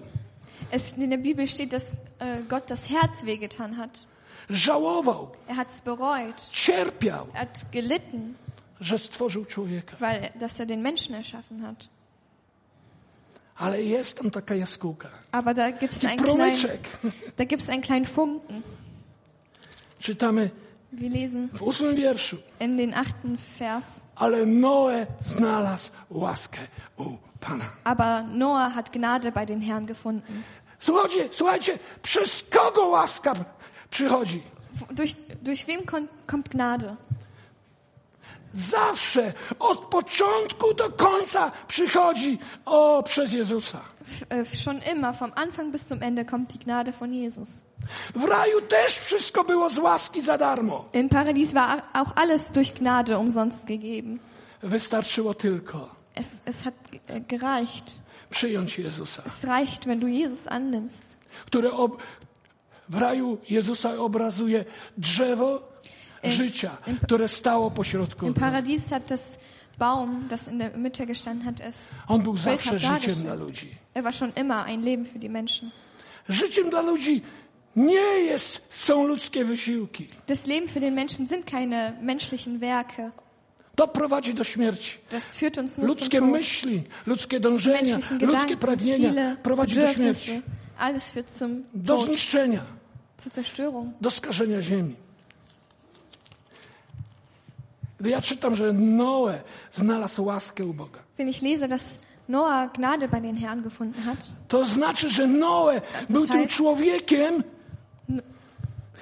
[0.71, 1.83] Es, in der Bibel steht, dass
[2.19, 4.07] äh, Gott das Herz wehgetan hat.
[4.49, 6.49] żałował, Er hat es bereut.
[6.51, 8.33] cierpiał, Er hat gelitten,
[8.81, 9.97] że stworzył człowieka.
[9.99, 11.87] weil dass er den Menschen erschaffen hat.
[13.57, 15.09] Ale jest tam taka jaskółka.
[15.31, 16.79] Aber da gibt es I einen kleinen,
[17.37, 18.61] da gibt's einen kleinen Funken.
[19.99, 20.49] Czytamy
[20.91, 22.37] Wir lesen w ósmym wierszu.
[22.59, 23.85] in den achten Vers.
[24.15, 26.59] Ale Noe znalazł łaskę
[26.97, 27.65] u Pana.
[27.83, 30.43] Aber Noah hat Gnade bei den Herrn gefunden.
[30.79, 33.33] Słuchajcie, słuchajcie, przez kogo łaska
[33.89, 34.43] przychodzi?
[34.91, 35.81] Durch, durch wem
[36.27, 36.95] kommt Gnade?
[38.55, 43.81] Zawsze, od początku do końca przychodzi o przez Jezusa.
[44.29, 47.49] Äh, schon immer, vom Anfang bis zum Ende kommt die Gnade von Jesus.
[48.15, 50.85] W raju też wszystko było z łaski za darmo.
[50.93, 54.19] Im Paradies war auch alles durch Gnade umsonst gegeben.
[54.63, 56.73] Wystarczyło tylko Es, es hat
[57.07, 57.99] äh, gereicht.
[58.29, 61.03] przyjąć Jezusa, Es reicht, wenn du Jesus annimmst.
[61.45, 61.97] które ob,
[62.89, 64.65] w raju Jezusa obrazuje
[64.97, 65.74] drzewo
[66.31, 68.27] życia, które stało pośrodku.
[68.27, 69.37] Im Paradies hat das
[69.79, 71.75] Baum, das in der Mitte gestanden hat, es,
[72.07, 73.67] On był zawsze życiem dla ludzi.
[73.93, 75.71] er war schon immer ein Leben für die Menschen.
[76.29, 77.21] Życiem dla ludzi
[77.75, 80.07] nie jest, są ludzkie wysiłki.
[80.27, 83.11] Das Leben für den Menschen sind keine menschlichen Werke.
[83.75, 84.97] To prowadzi do śmierci.
[85.11, 90.41] Das führt uns nur Ludzkie myśli, ludzkie dążenia, ludzkie pragnienia Ziele, prowadzi do śmierci, Bedürfnisse,
[90.77, 92.65] alles führt zum do zniszczenia,
[94.01, 94.95] do skażenia ziemi.
[98.05, 99.41] Gdy ja czytam, że Noe
[99.71, 101.97] znalazł łaskę u Boga, Wenn ich lese, dass
[102.29, 107.43] Noah Gnade bei den Herren gefunden hat, to znaczy, że Noe był tym człowiekiem,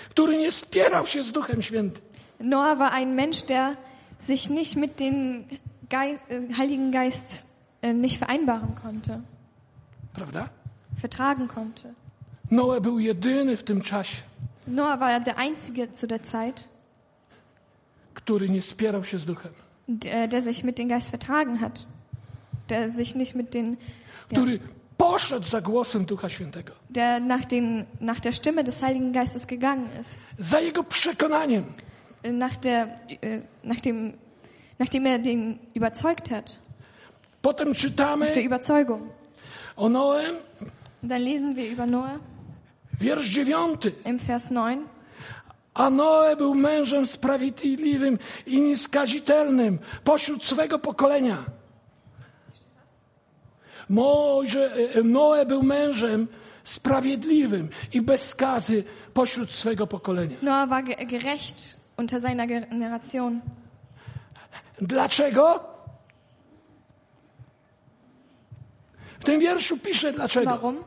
[0.10, 2.02] który nie spierał się z Duchem Świętym.
[2.39, 3.76] Noah war ein Mensch, der
[4.20, 5.44] sich nicht mit dem
[5.89, 7.46] äh, Heiligen Geist
[7.82, 9.22] äh, nicht vereinbaren konnte,
[10.13, 10.50] Prawda?
[11.02, 11.94] vertragen konnte.
[12.52, 14.22] Noe był jedyny w tym czasie,
[14.68, 16.73] Noah war der Einzige zu der Zeit,
[18.13, 19.52] który nie spierał się z duchem,
[19.88, 21.86] der, der sich mit dem Geist vertragen hat,
[22.69, 23.76] der sich nicht mit den, ja,
[24.32, 24.60] który
[24.97, 29.89] poszedł za głosem Ducha Świętego, der nach, den, nach der Stimme des Heiligen Geistes gegangen
[30.02, 31.63] ist, za jego przekonaniem,
[32.23, 32.88] äh, nach der,
[33.21, 34.13] äh, nach dem,
[34.80, 36.60] nachdem er den überzeugt hat,
[37.41, 39.10] Potem nach czytamy der Überzeugung.
[39.76, 40.36] o Noem,
[41.04, 42.19] dann lesen wir über Noah.
[42.99, 43.91] Wiersz dziewiąty.
[44.06, 44.80] im Vers 9.
[45.74, 51.38] A Noe był mężem sprawiedliwym i nieskazitelnym pośród swego pokolenia.
[53.90, 56.28] Mojże, e, Noe był mężem
[56.64, 58.84] sprawiedliwym i bez skazy
[59.14, 60.36] pośród swego pokolenia.
[60.42, 63.42] Noah war ge- gerecht unter seiner Generation.
[64.82, 65.60] Dlaczego?
[69.20, 70.50] W tym wierszu pisze dlaczego.
[70.52, 70.84] Warum?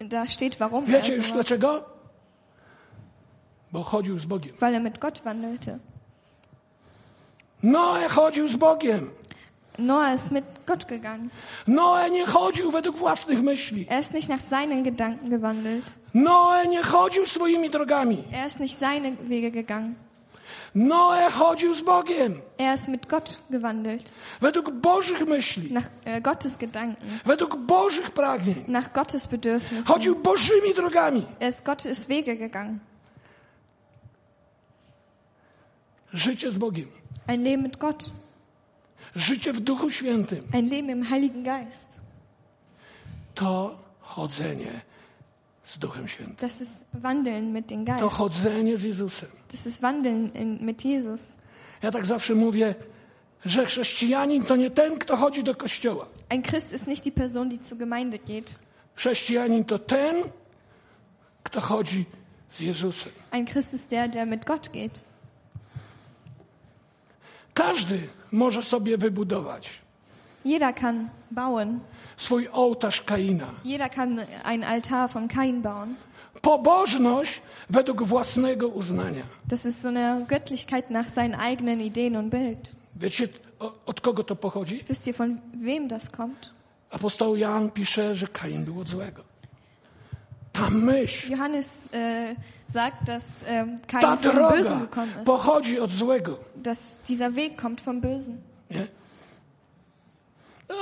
[0.00, 0.84] Da steht warum.
[0.86, 1.84] Wiecie już dlaczego?
[3.72, 4.54] Bo chodził z Bogiem.
[4.60, 5.78] Weil er mit Gott wandelte.
[7.62, 9.10] Noe chodził z Bogiem.
[9.78, 11.30] Noah ist mit Gott gegangen.
[11.66, 13.86] Noe nie chodził według własnych myśli.
[13.88, 15.84] Er ist nicht nach seinen Gedanken gewandelt.
[16.14, 18.24] Noe nie chodził swoimi drogami.
[18.32, 19.94] Er ist nicht seine Wege gegangen.
[20.74, 22.40] Noe chodził z Bogiem.
[22.58, 24.12] Er ist mit Gott gewandelt.
[24.40, 25.72] Według Bożych myśli.
[25.72, 27.18] Nach äh, Gottes Gedanken.
[27.24, 28.64] Według Bożych pragnień.
[28.68, 29.84] Nach Gottes Bedürfnissen.
[29.84, 31.26] Chodził Bożymi drogami.
[31.40, 32.78] Er ist Gottes Wege gegangen.
[36.12, 36.88] Życie z Bogiem.
[37.26, 38.10] Ein Leben mit Gott.
[39.16, 40.44] Życie w Duchu Świętym.
[40.52, 41.86] Ein Leben im Heiligen Geist.
[43.34, 44.80] To chodzenie
[45.64, 46.36] z Duchem Świętym.
[46.40, 48.14] Das ist Wandeln mit dem To Geist.
[48.16, 49.28] chodzenie z Jezusem.
[49.52, 51.32] Das ist Wandeln in, mit Jesus.
[51.82, 52.74] Ja tak zawsze mówię,
[53.44, 56.06] że chrześcijanin to nie ten, kto chodzi do kościoła.
[56.28, 58.58] Ein Christ ist nicht die Person, die zur Gemeinde geht.
[58.94, 60.16] Chrześcijanin to ten,
[61.42, 62.04] kto chodzi
[62.58, 63.12] z Jezusem.
[63.30, 65.02] Ein Christ ist der, der mit Gott geht.
[67.70, 69.70] Każdy może sobie wybudować
[70.44, 71.80] Jeder kann bauen.
[72.16, 73.54] swój ołtarz Kaina.
[73.64, 75.94] Jeder kann einen Altar von Kain bauen.
[76.42, 79.22] Pobożność według własnego uznania.
[79.48, 82.72] Das ist so eine Göttlichkeit nach seinen eigenen Ideen und Bild.
[82.96, 83.28] Wiecie,
[83.86, 84.84] od kogo to pochodzi?
[84.88, 86.50] Wisst ihr, von wem das kommt?
[86.90, 89.22] Apostoł Jan pisze, że Kain był od złego.
[90.60, 92.34] Ta myśl, Johannes äh,
[92.72, 95.24] sagt, dass ähm, ta Kain vom Bösen gekommen ist.
[95.24, 96.38] pochodzi od złego.
[96.56, 98.38] Dass dieser Weg kommt vom Bösen.
[98.70, 98.86] Nie?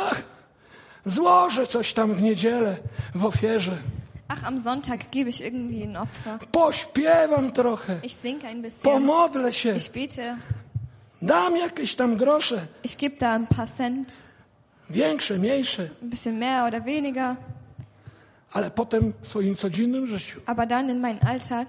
[0.02, 0.22] Ach,
[1.06, 2.76] złożę coś tam w niedzielę
[3.14, 3.76] w ofierze.
[4.28, 6.38] Ach, am Sonntag gebe ich irgendwie ein Opfer.
[6.52, 8.00] Pośpiewam trochę.
[8.02, 8.82] Ich singe ein bisschen.
[8.82, 9.76] Pomodlę się.
[9.76, 10.36] Ich bete.
[11.22, 12.60] Dam jakieś tam grosze.
[12.84, 14.16] Ich gebe da ein paar Cent.
[14.90, 15.88] Większe, mniejsze.
[16.02, 17.36] Ein bisschen mehr oder weniger.
[18.52, 21.68] Ale potem w swoim codziennym życiu Aber dann in meinen Alltag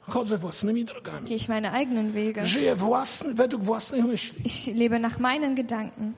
[0.00, 1.28] chodzę własnymi drogami.
[1.28, 2.46] gehe ich meine eigenen Wege.
[2.46, 4.42] Żyję własny, według własnych myśli.
[4.44, 6.12] Ich lebe nach meinen Gedanken.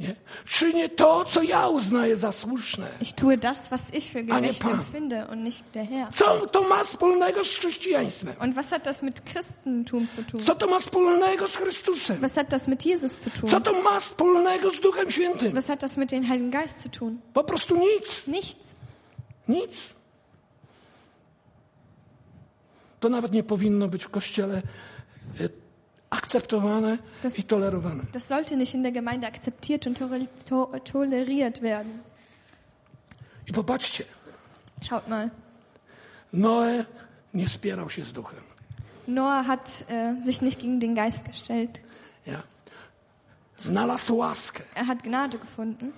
[0.00, 0.14] Nie?
[0.46, 2.86] Czynię to, co ja uznaję za słuszne.
[3.00, 4.72] Ich tue das, was ich für A nie gerecht Pan.
[4.72, 6.08] empfinde und nicht der Herr.
[6.12, 8.34] Co to ma wspólnego z chrześcijaństwem?
[8.40, 10.44] Und was hat das mit Christentum zu tun?
[10.44, 12.20] Co to ma wspólnego z Chrystusem?
[12.20, 13.62] Was hat das mit Jesus zu Co tun?
[13.62, 15.52] to ma wspólnego z Duchem Świętym?
[15.52, 17.18] Was hat das mit dem Heiligen Geist zu tun?
[17.34, 18.26] Po prostu nic.
[18.26, 18.74] Nichts.
[19.52, 19.88] Nic.
[23.00, 24.56] To nawet nie powinno być w Kościele
[25.40, 25.48] e,
[26.10, 28.02] akceptowane Das- i tolerowane.
[28.12, 29.98] Das sollte nicht in der Gemeinde akzeptiert und
[30.92, 32.02] toleriert werden.
[33.46, 34.04] I popatrzcie,
[34.82, 35.30] Schaut mal.
[36.32, 36.84] Noe
[37.34, 38.40] nie spierał się z duchem.
[39.08, 41.80] Noah hat äh, sich nicht gegen den Geist gestellt.
[42.26, 42.42] Ja.
[43.58, 44.62] Znalazł łaskę.
[44.74, 45.92] Er hat Gnade gefunden.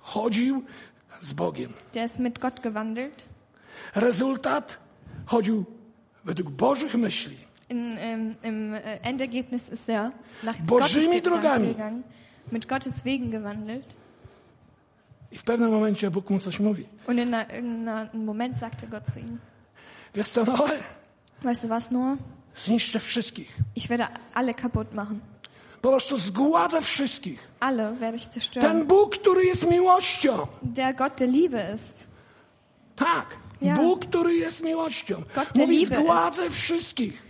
[0.00, 0.64] Chodził
[1.24, 1.72] z Bogiem.
[1.94, 3.24] Der ist mit Gott gewandelt.
[3.94, 4.78] Rezultat
[5.26, 5.64] chodził
[6.24, 7.36] według Bożych myśli.
[7.68, 11.68] In, ähm, Im äh, Endergebnis ist er nach Bożymi drogami.
[11.68, 12.02] gegangen,
[12.52, 13.96] mit Gottes Wegen gewandelt.
[15.32, 16.86] I w pewnym momencie Bóg mu coś mówi.
[17.06, 19.38] Und in irgendeinem Moment sagte Gott zu ihm,
[20.14, 20.68] Wiesz co, Noe?
[21.42, 22.16] weißt du was, Noah?
[22.56, 23.48] Zniszczę wszystkich.
[23.74, 25.20] Ich werde alle kaputt machen.
[25.82, 27.38] Po prostu zgładzę wszystkich.
[27.64, 28.72] Alle werde ich zerstören.
[28.72, 30.46] Ten Bóg, który jest miłością.
[30.62, 32.08] Der Gott der Liebe ist.
[32.96, 33.26] Tak.
[33.60, 33.74] Ja.
[33.74, 35.22] Bóg, który jest miłością.
[35.34, 37.22] Gott der Mówi, Liebe zgładzę wszystkich.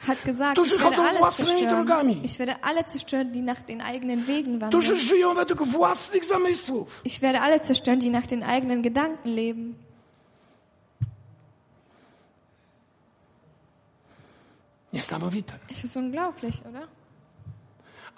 [0.00, 2.20] Hat gesagt, Którzy ich werde chodzą własnymi drogami.
[2.24, 5.08] Ich werde alle zerstören, die nach den eigenen Wegen Którzy wandeln.
[5.08, 7.00] żyją według własnych zamysłów.
[7.04, 9.74] Ich werde alle zerstören, die nach den eigenen Gedanken leben.
[14.92, 15.58] Niesamowite.
[15.70, 16.88] Es ist unglaublich, oder?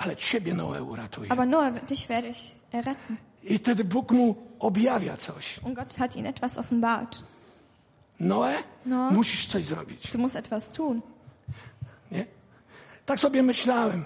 [0.01, 1.31] Ale ciebie Noe uratuje.
[1.33, 3.17] Aber Noah, dich werde ich erretten.
[3.43, 5.59] I wtedy Bóg mu objawia coś.
[5.63, 7.23] Und Gott hat ihm etwas offenbart.
[8.21, 9.11] Noe, No.
[9.11, 10.11] musisz coś zrobić.
[10.13, 11.03] Du musst etwas tun.
[13.07, 14.05] Tak sobie myślałem.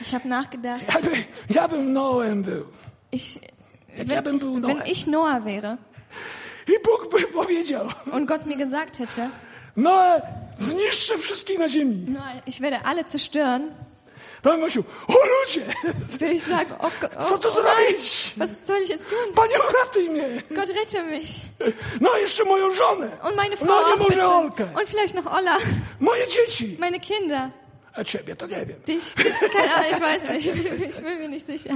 [0.00, 2.66] Ich habe nachgedacht, Ja, by, ja bym Noem był.
[3.12, 3.38] ich,
[3.98, 4.86] Jak ja bym był wenn Noem.
[4.86, 5.76] ich Noah wäre
[6.68, 9.30] I Bóg by powiedział, und Gott mir gesagt hätte,
[9.76, 10.22] Noe,
[10.58, 12.06] zniszczę wszystkich na ziemi.
[12.10, 13.70] Noah, ich werde alle zerstören,
[14.46, 15.66] Bym myślał, o ludzie,
[16.38, 18.34] sagen, oh, Gott, co oh, tu oh zrobić?
[18.36, 19.34] was soll ich jetzt tun?
[19.34, 20.42] Panie, uratuj mnie.
[20.50, 21.28] Gott rette mich.
[22.00, 24.28] No, jeszcze moją żonę, Und meine Frau No, nie może.
[24.28, 24.64] Olkę.
[24.64, 25.58] Und vielleicht noch Olla,
[26.00, 26.76] moje dzieci.
[26.78, 27.50] meine Kinder.
[27.94, 28.80] A ciebie to nie wiem.
[28.86, 30.46] Dich, dich, keine Ahnung, ich weiß nicht.
[30.46, 31.74] Ich bin mir nicht sicher.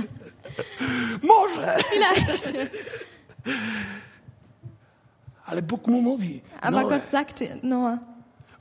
[1.23, 1.77] Może.
[1.91, 2.53] Vielleicht.
[5.47, 7.99] Ale Bóg mu mówi, Aber Noe, Gott sagte, Noah,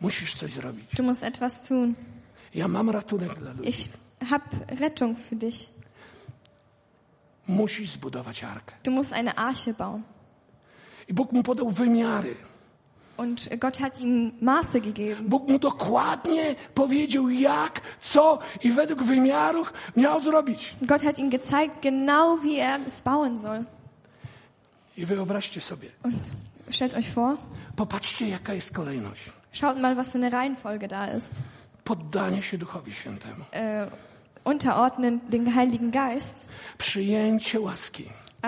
[0.01, 0.85] musisz coś zrobić.
[0.95, 1.95] du musst etwas tun.
[2.55, 3.69] Ja mam ratunek dla ludzi.
[3.69, 3.89] Ich
[4.31, 4.41] hab
[4.79, 5.69] Rettung für dich.
[7.47, 8.75] Musisz zbudować arkę.
[8.83, 10.03] Du musst eine Arche bauen.
[11.07, 12.35] I Bóg mu podał wymiary.
[13.17, 15.29] Und Gott hat ihm Maße gegeben.
[15.29, 20.75] Bóg mu dokładnie powiedział, jak, co i według wymiarów miał zrobić.
[20.81, 23.63] Gott hat ihm gezeigt, genau wie er es bauen soll.
[24.97, 26.15] I wyobraźcie sobie, Und
[26.71, 27.37] stellt euch vor,
[27.75, 29.21] popatrzcie, jaka jest kolejność.
[29.51, 31.29] schaut mal, was für eine Reihenfolge da ist.
[31.93, 33.43] Poddanie się Duchowi Świętemu.
[33.51, 33.87] Äh,
[34.43, 36.45] unterordnen den Heiligen Geist,
[36.77, 38.03] Przyjęcie łaski.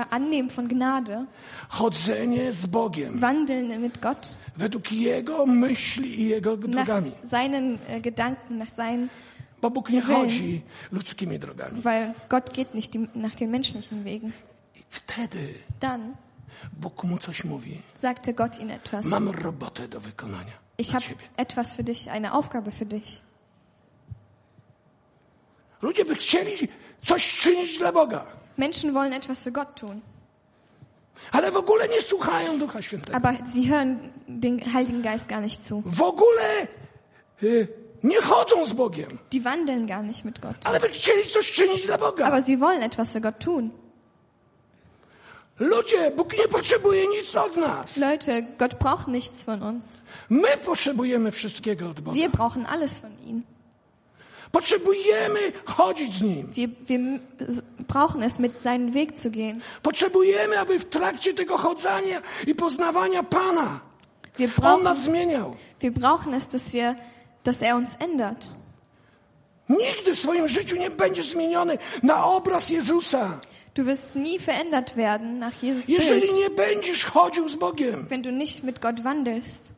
[0.09, 1.25] annehmen von Gnade,
[1.69, 7.11] Chodzenie z Bogiem wandeln mit Gott, według Jego myśli i Jego nach drogami.
[7.31, 9.09] seinen äh, Gedanken, nach seinen,
[9.61, 10.21] Bo Bóg nie Willen.
[10.21, 11.81] chodzi ludzkimi drogami.
[11.83, 14.33] weil Gott geht nicht nach den menschlichen Wegen.
[14.75, 16.13] I wtedy Dann
[16.81, 17.81] Bóg mu coś mówi.
[17.97, 19.05] sagte Gott ihm etwas.
[19.05, 21.05] Mam robotę do wykonania Ich habe
[21.37, 23.21] etwas für dich, eine Aufgabe für dich.
[25.81, 26.67] Ludzie by chcieli
[27.05, 28.25] coś czynić dla Boga,
[28.57, 30.01] Menschen wollen etwas für Gott tun,
[31.31, 33.15] ale w ogóle nie słuchają Ducha Świętego.
[33.17, 35.81] aber sie hören den Heiligen Geist gar nicht zu.
[35.85, 36.67] W ogóle
[37.43, 37.67] y,
[38.03, 40.55] nie chodzą z Bogiem, Die wandeln gar nicht mit Gott.
[40.63, 42.25] ale by chcieli coś czynić dla Boga.
[42.25, 43.71] Aber sie wollen etwas für Gott tun.
[45.59, 47.97] Ludzie, Bóg nie potrzebuje nic od nas.
[47.97, 49.83] Leute, Gott braucht nichts von uns.
[50.29, 52.15] My potrzebujemy wszystkiego od Boga.
[52.15, 53.43] Wir brauchen alles von ihm.
[54.51, 56.51] Potrzebujemy chodzić z Nim.
[56.53, 56.99] Wir, wir
[57.87, 59.61] brauchen es, mit seinen Weg zu gehen.
[59.81, 63.79] Potrzebujemy, aby w trakcie tego chodzenia i poznawania Pana
[64.37, 65.55] Wir On brauchen, nas zmieniał.
[65.81, 66.95] wir brauchen es, dass wir,
[67.43, 68.47] dass er uns ändert.
[69.69, 73.39] Nigdy w swoim życiu nie będziesz zmieniony na obraz Jezusa,
[73.75, 78.07] Du wirst nie verändert werden nach Jesus jeżeli Bild, nie będziesz chodził z Bogiem.
[78.09, 79.69] wenn du nicht mit Gott wandelst.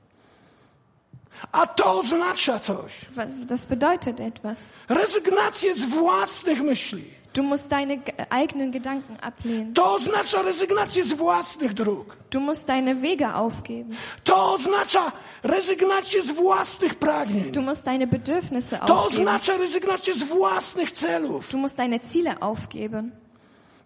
[1.51, 2.91] A to oznacza coś.
[3.15, 4.57] Was, das bedeutet etwas.
[4.89, 7.03] Rezygnację z własnych myśli.
[7.33, 9.73] Du musst deine ge- eigenen Gedanken ablehnen.
[9.73, 12.15] To oznacza rezygnację z własnych dróg.
[12.31, 13.95] Du musst deine Wege aufgeben.
[14.23, 15.11] To oznacza
[15.43, 17.51] rezygnację z własnych pragnień.
[17.51, 19.27] Du musst deine Bedürfnisse To aufgeben.
[19.27, 21.49] oznacza rezygnację z własnych celów.
[21.49, 23.11] Du musst deine Ziele aufgeben.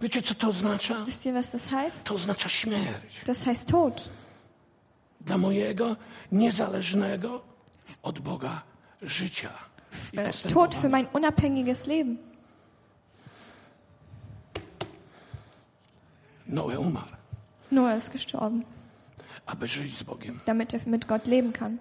[0.01, 0.95] Wiecie, co to oznacza?
[1.05, 2.03] Wisst ihr, was das heißt?
[2.03, 3.23] To oznacza śmierć.
[3.25, 4.09] Das heißt Tod.
[5.27, 5.95] Dla mojego
[6.31, 7.41] niezależnego
[8.03, 8.61] od Boga
[9.01, 9.49] życia.
[10.13, 12.17] I Äh, Tod für mein unabhängiges Leben.
[16.47, 17.11] Noe umarł,
[17.71, 18.63] Noah ist gestorben,
[19.45, 20.39] aby żyć z Bogiem.
[20.45, 21.77] damit er mit Gott leben kann.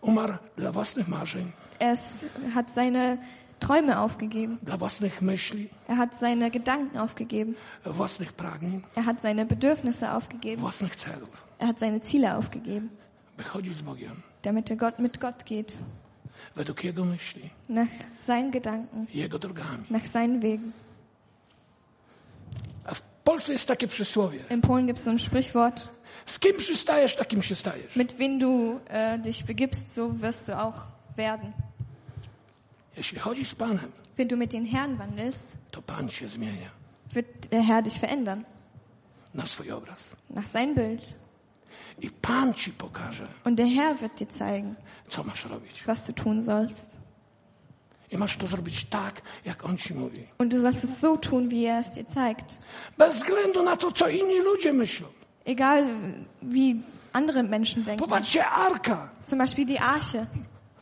[0.00, 1.96] Umarł dla własnych marzeń, Er
[2.54, 3.18] hat seine
[3.60, 4.58] Träume aufgegeben.
[4.62, 7.54] dla własnych myśli, Er hat seine Gedanken aufgegeben.
[7.84, 10.60] własnych pragnień, Er hat seine Bedürfnisse aufgegeben.
[10.60, 12.90] własnych celów, Er hat seine Ziele aufgegeben,
[13.76, 15.78] z Bogiem damit er Gott, mit Gott geht.
[16.54, 17.88] według Jego myśli, Nach
[18.26, 19.84] seinen Gedanken, Jego drogami.
[19.90, 20.72] nach seinen Wegen.
[22.84, 24.38] A w Polsce jest takie przysłowie.
[24.50, 25.88] In Polen gibt es so ein Sprichwort,
[26.26, 27.96] Z kim przystajesz, takim się stajesz.
[27.96, 31.52] mit wem du äh, dich begibst, so wirst du auch werden.
[32.96, 36.70] Jeśli chodzisz z Panem, Wenn du mit den Herrn wandelst, to Pan się zmienia
[37.12, 38.44] wird der Herr dich verändern,
[39.34, 40.16] na swój obraz.
[40.30, 41.14] nach sein Bild.
[42.02, 44.74] I Pan ci pokaże, Und der Herr wird dir zeigen,
[45.08, 45.84] co masz robić.
[45.86, 46.86] was du tun sollst.
[48.12, 50.26] I masz to zrobić tak, jak On ci mówi.
[50.38, 52.58] Und du sollst es so tun, wie er es dir zeigt.
[52.98, 55.06] Bez względu na to, co inni ludzie myślą.
[55.44, 55.84] Egal
[56.42, 56.74] wie
[57.12, 58.08] andere Menschen denken.
[58.08, 60.26] Popatrzcie, Arka, Zum Beispiel die Arche.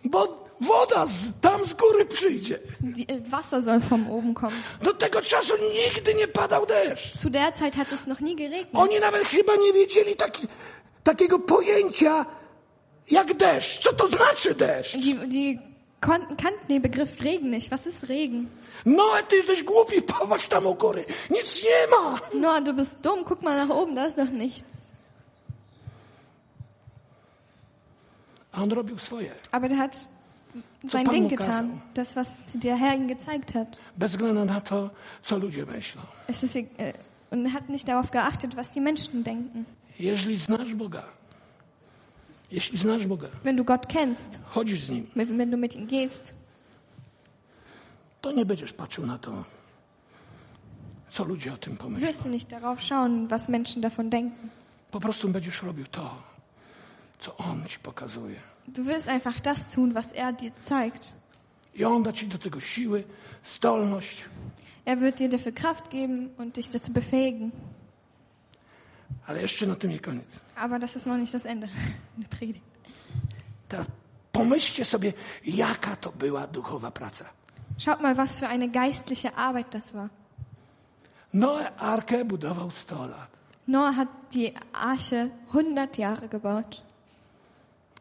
[0.04, 2.58] bo woda z, tam z góry przyjdzie.
[2.80, 4.62] Die, äh, Wasser soll von oben kommen.
[4.82, 7.16] Do tego czasu nigdy nie padał deszcz.
[7.18, 8.74] Zu der Zeit hat es noch nie geregnet.
[8.74, 10.46] Oni nawet chyba nie wiedzieli taki,
[11.04, 12.26] takiego pojęcia
[13.10, 13.78] jak deszcz.
[13.82, 14.96] Co to znaczy deszcz?
[14.96, 15.58] Die, die
[16.00, 17.70] kannten den Begriff Regen nicht.
[17.70, 18.48] Was ist Regen?
[18.86, 21.04] No, ty jesteś głupi, popatrz tam u góry.
[21.30, 22.20] Nic nie ma.
[22.40, 23.24] Noah, du bist dumm.
[23.24, 24.64] Guck mal nach oben, da ist noch nichts.
[28.52, 29.30] A on robił swoje.
[29.52, 30.08] Aber der hat
[30.90, 31.46] sein Ding getan.
[31.68, 31.78] kazał.
[31.94, 33.78] Das, was der Herr ihm gezeigt hat.
[33.96, 34.90] Bez względu na to,
[35.22, 36.00] co ludzie myślą.
[36.28, 36.92] Es ist, äh,
[37.30, 39.66] und er hat nicht darauf geachtet, was die Menschen denken.
[39.98, 41.02] Jeśli znasz Boga,
[42.50, 46.34] jeśli znasz Boga, Wenn du Gott kennst, chodzisz z Nim, wenn du mit ihm gehst,
[48.20, 49.44] to nie będziesz patrzył na to,
[51.10, 52.06] co ludzie o tym pomyślą.
[52.08, 54.48] wirst du nicht darauf schauen, was Menschen davon denken.
[54.90, 56.22] Po prostu będziesz robił to,
[57.20, 58.36] co On ci pokazuje.
[58.68, 61.12] Du wirst einfach das tun, was er dir zeigt.
[61.74, 63.04] I On da ci do tego siły,
[63.44, 64.24] zdolność.
[64.86, 67.50] Er wird dir dafür Kraft geben und dich dazu befähigen.
[69.26, 70.40] Ale jeszcze na tym nie koniec.
[70.56, 71.68] Aber das ist noch nicht das Ende
[72.18, 72.64] der Predigt.
[73.68, 73.86] Teraz
[74.32, 75.12] pomyślcie sobie,
[75.46, 77.24] jaka to była duchowa praca.
[77.78, 80.08] Schaut mal, was für eine geistliche Arbeit das war.
[81.32, 83.28] Noe arkę budował 100 lat.
[83.68, 86.82] Noah hat die Arche 100 Jahre gebaut.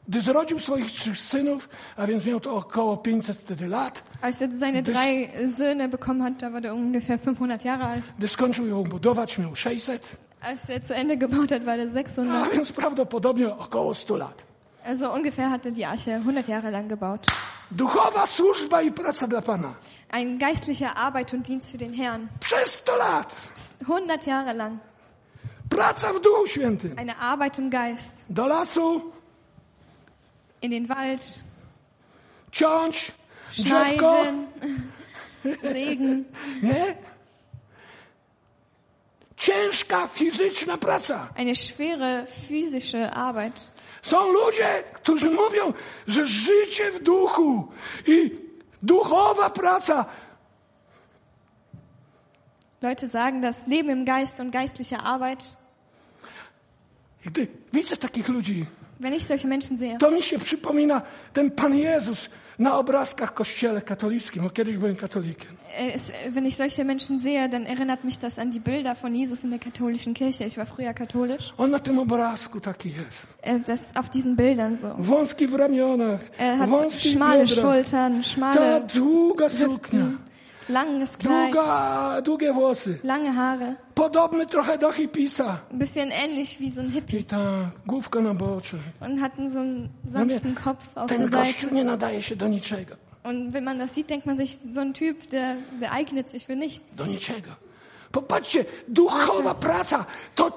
[0.08, 4.50] Gdy zrodził swoich trzech synów, a więc miał to około 500 wtedy lat, Als er
[4.60, 8.06] seine drei Söhne bekommen hat, da war der ungefähr 500 Jahre alt.
[8.18, 11.90] gdy skończył ją budować, miał 600, Als er zu Ende gebaut hat, war der a
[11.90, 12.52] 600.
[12.54, 14.44] więc prawdopodobnie około 100 lat.
[14.86, 17.26] Also ungefähr hat er die Arche 100 Jahre lang gebaut.
[17.72, 19.74] Duchowa służba i praca dla Pana.
[20.12, 22.28] Ein geistlicher Arbeit und Dienst für den Herrn.
[22.40, 23.34] Przez 100 lat.
[23.88, 24.80] 100 Jahre lang.
[25.70, 27.00] Praca w Duchu Świętym.
[27.00, 28.26] Eine Arbeit im Geist.
[28.30, 29.12] Do lasu,
[30.62, 31.40] In den Wald.
[32.52, 33.12] ciąć,
[33.58, 34.48] drzewko, Schneiden.
[35.74, 36.26] Sägen.
[36.62, 36.98] nie?
[39.44, 41.30] Ciężka fizyczna praca.
[41.36, 43.72] Eine schwere physische Arbeit.
[44.02, 45.74] Są ludzie, którzy mówią,
[46.08, 47.72] że życie w duchu
[48.08, 48.32] i
[48.84, 50.06] duchowa praca
[52.82, 55.58] Leute sagen, das Leben im Geist und geistliche Arbeit.
[57.26, 58.66] Gdy widzę takich ludzi,
[59.04, 61.02] Wenn ich solche Menschen sehe, to mi się przypomina
[61.34, 62.30] ten Pan Jezus
[62.60, 65.52] na obrazkach w kościele katolickim, bo kiedyś byłem katolikiem.
[65.80, 66.02] äh, es,
[66.36, 69.50] wenn ich solche Menschen sehe, dann erinnert mich das an die Bilder von Jesus in
[69.50, 70.44] der katholischen Kirche.
[70.46, 71.54] Ich war früher katholisch.
[71.58, 73.28] On na tym obrazku taki jest.
[73.42, 74.96] Äh, Das auf diesen Bildern so.
[74.98, 80.18] Wąski w ramionach, Er hat wąski w schmale biodrach, Schultern, ta schmale długa suknia, Hüften,
[80.70, 83.76] langes Kleid, długa, długie włosy, lange Haare.
[83.96, 85.58] podobny trochę do hipisa.
[85.72, 87.20] Ein bisschen ähnlich wie so ein Hippie.
[87.20, 87.38] I ta
[87.86, 88.78] główka na bocze.
[89.02, 91.72] Und hatten so einen sanften Kopf auf ten der Seite.
[91.76, 92.96] nie nadaje się do niczego.
[93.24, 96.46] Und wenn man das sieht, denkt man sich, so ein Typ, der, der eignet sich
[96.46, 96.96] für nichts.
[96.96, 97.52] Do niczego.
[98.12, 100.06] Popatrzcie, duchowa praca
[100.36, 100.52] to,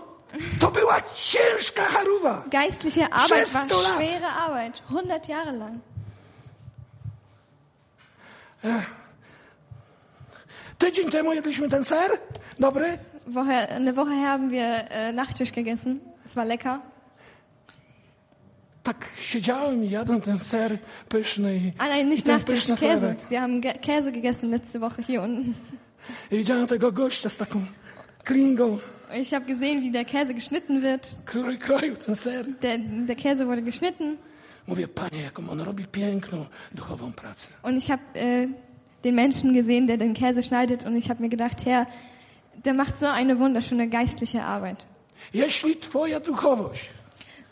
[0.61, 2.45] to była ciężka charuwa.
[2.51, 3.93] Geistliche Arbeit war 100 lat.
[3.95, 4.83] schwere Arbeit.
[4.89, 5.81] 100 Jahre lang.
[10.79, 12.11] Tydzień temu jedliśmy ten ser,
[12.59, 16.01] dobry, Woche, eine Woche her haben wir äh, Nachtisch gegessen.
[16.27, 16.81] Es war lecker.
[18.83, 22.77] tak siedziałem i jadłem ten ser pyszny i, Ah nein, i nicht ten Nachtisch, pyszny
[22.77, 22.99] Käse.
[23.01, 23.19] chlebek.
[23.31, 25.55] Wir haben Ge Käse gegessen letzte Woche hier unten.
[26.31, 27.61] I widziałem tego gościa z taką
[28.25, 28.79] klingą,
[29.23, 31.17] Ich habe gesehen, wie der Käse geschnitten wird.
[31.25, 32.47] który kroił ten ser.
[32.61, 34.17] Der, der Käse wurde geschnitten.
[34.67, 37.49] Mówię, panie, jaką on robi piękną duchową pracę.
[37.63, 38.49] Und ich habe äh,
[39.07, 40.85] den Menschen gesehen, der den Käse schneidet.
[40.87, 41.87] Und ich habe mir gedacht, Herr,
[42.65, 44.87] der macht so eine wunderschöne geistliche Arbeit.
[45.33, 46.91] Jeśli twoja duchowość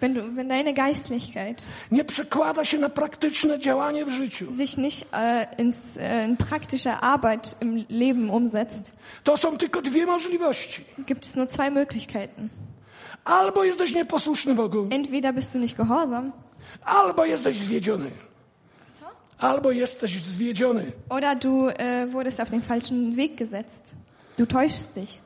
[0.00, 5.06] Wenn, du, wenn deine Geistlichkeit nie przekłada się na praktyczne działanie w życiu, sich nicht
[5.12, 8.92] äh, ins, äh, in praktische Arbeit im Leben umsetzt,
[9.24, 10.84] to są tylko dwie możliwości.
[11.06, 12.48] gibt es nur zwei Möglichkeiten.
[13.24, 16.32] Albo jesteś nieposłuszny Bogu, Entweder bist du nicht gehorsam
[16.84, 18.10] albo jesteś zwiedziony.
[19.38, 20.92] Albo jesteś zwiedziony.
[21.08, 23.94] oder du äh, wurdest auf den falschen Weg gesetzt.
[24.38, 25.20] Du täuschst dich.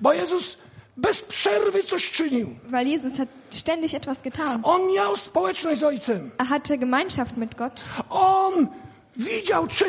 [0.00, 0.56] Bo Jezus
[0.96, 2.56] bez przerwy coś czynił.
[2.70, 4.60] Weil Jesus hat ständig etwas getan.
[4.64, 6.30] On miał społeczność z Ojcem.
[6.38, 7.84] Er hatte Gemeinschaft mit Gott.
[8.10, 8.68] On
[9.16, 9.84] widział, czy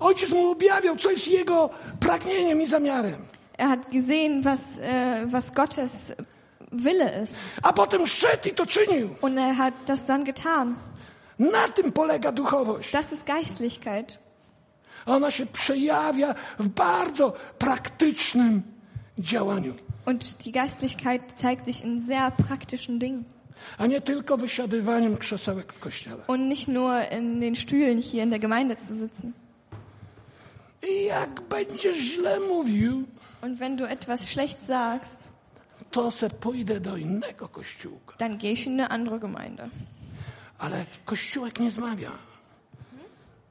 [0.00, 3.26] Ojciec mu objawiał, co jest Jego pragnieniem i zamiarem.
[3.58, 6.12] Er hat gesehen, was, äh, was Gottes
[6.72, 7.34] Wille ist.
[7.62, 9.16] A potem szedł i to czynił.
[9.20, 10.74] Und er hat das dann getan.
[11.38, 12.92] Na tym polega duchowość.
[12.92, 14.18] Das ist Geistlichkeit.
[15.06, 18.62] Ona się przejawia w bardzo praktycznym
[19.18, 19.74] działaniu,
[20.06, 23.24] Und die Geistlichkeit zeigt sich in sehr praktischen Dingen.
[23.78, 26.16] a nie tylko wysiadywaniem krzesełek w kościele.
[26.26, 29.32] Und nicht nur in den Stühlen hier in der Gemeinde zu sitzen.
[30.88, 33.02] I jak będziesz źle mówił,
[33.42, 35.18] Und wenn du etwas schlecht sagst,
[35.90, 38.16] to se pójdę do innego kościółka.
[38.18, 39.68] dann gehe ich in eine andere Gemeinde.
[40.58, 42.10] Ale kościółek nie zmawia.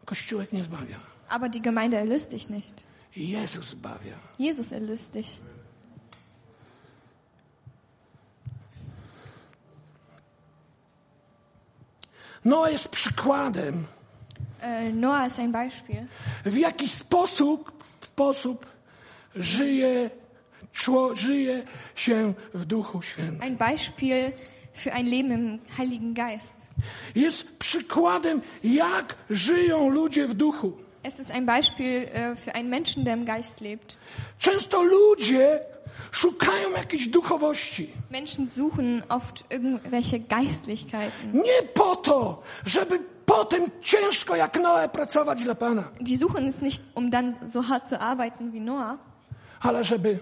[0.06, 1.00] Kościółek nie zbawia.
[1.30, 2.84] Aber die Gemeinde erlöst dich nicht.
[3.16, 4.16] Jezus zbawia.
[4.40, 5.40] Jesus erlöst dich.
[12.46, 13.86] No jest przykładem
[14.66, 16.08] Äh, Noah ist ein Beispiel.
[16.46, 18.66] W jaki sposób, sposób
[19.36, 20.10] żyje,
[20.74, 21.64] czło, żyje
[21.96, 23.42] się w Duchu Świętym.
[23.42, 24.32] Ein Beispiel
[24.76, 26.68] für ein Leben im Heiligen Geist.
[27.16, 30.74] Jest przykładem, jak żyją ludzie w Duchu.
[31.04, 33.98] Es ist ein Beispiel äh, für einen Menschen, der im Geist lebt.
[34.40, 35.60] Często ludzie
[36.12, 37.90] szukają jakiejś duchowości.
[38.12, 41.32] Menschen suchen oft irgendwelche Geistlichkeiten.
[41.34, 46.82] Nie po to, żeby potem ciężko jak Noe pracować dla Pana, Die suchen es nicht,
[46.96, 48.98] um dann so hart zu arbeiten wie Noah,
[49.60, 50.20] ale żeby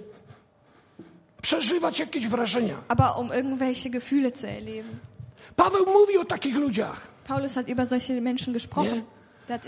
[1.43, 2.77] przeżywać jakieś wrażenia.
[2.87, 4.99] aber um irgendwelche Gefühle zu erleben.
[5.55, 7.01] Paweł mówi o takich ludziach.
[7.27, 8.95] Paulus hat über solche Menschen gesprochen.
[8.95, 9.03] Nie.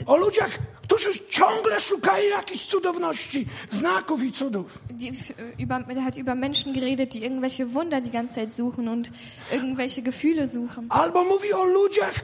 [0.05, 0.49] O ludziach,
[0.81, 4.79] którzy ciągle szukają jakichś cudowności, znaków i cudów.
[4.91, 5.11] die,
[5.59, 9.11] über, der hat über Menschen geredet, die irgendwelche Wunder die ganze Zeit suchen und
[9.51, 10.85] irgendwelche Gefühle suchen.
[10.89, 12.15] Albo mówi o ludziach,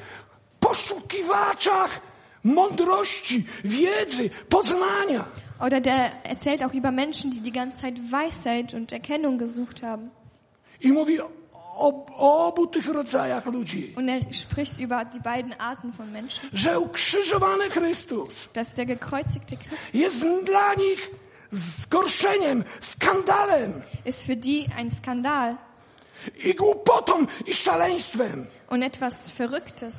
[0.60, 2.02] poszukiwaczach
[2.44, 5.26] mądrości, wiedzy, poznania.
[5.66, 10.12] Oder der erzählt auch über Menschen, die die ganze Zeit Weisheit und Erkennung gesucht haben.
[10.84, 11.28] I mówi o,
[12.18, 16.50] o obu tych rodzajach ludzi, Und er spricht über die beiden Arten von Menschen.
[16.54, 21.10] że ukrzyżowany Chrystus Dass der gekreuzigte Christ jest dla nich
[21.54, 25.58] zgorszeniem, skandalem ist für die ein Skandal
[26.44, 28.48] i głupotą i szaleństwem.
[28.70, 29.94] und etwas Verrücktes.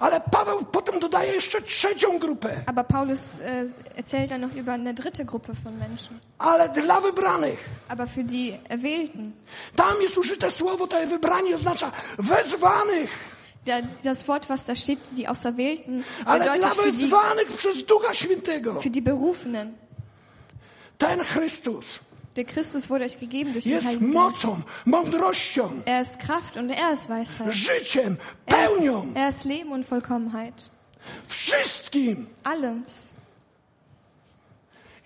[0.00, 2.60] Ale Paweł potem dodaje jeszcze trzecią grupę.
[2.66, 6.20] Aber Paulus äh, erzählt dann noch über eine dritte Gruppe von Menschen.
[6.38, 7.68] Ale dla wybranych.
[7.88, 9.32] Aber für die Erwählten.
[9.76, 13.32] Tam jest użyte słowo, to wybranie oznacza wezwanych.
[14.04, 18.14] Das Wort, was da steht, die Auserwählten, Ale dla bedeutet für die, wezwanych przez Ducha
[18.14, 18.80] Świętego.
[18.80, 19.74] für die Berufenen.
[20.98, 21.84] Ten Chrystus
[22.36, 24.00] Der Christus wurde euch gegeben durch den jest Geist.
[24.00, 27.52] mocą, mądrością, Er ist Kraft und er ist Weisheit.
[27.52, 28.16] życiem,
[28.46, 30.70] Er pełnią, ist, er ist Leben und Vollkommenheit.
[31.26, 32.26] wszystkim.
[32.44, 32.84] Allem.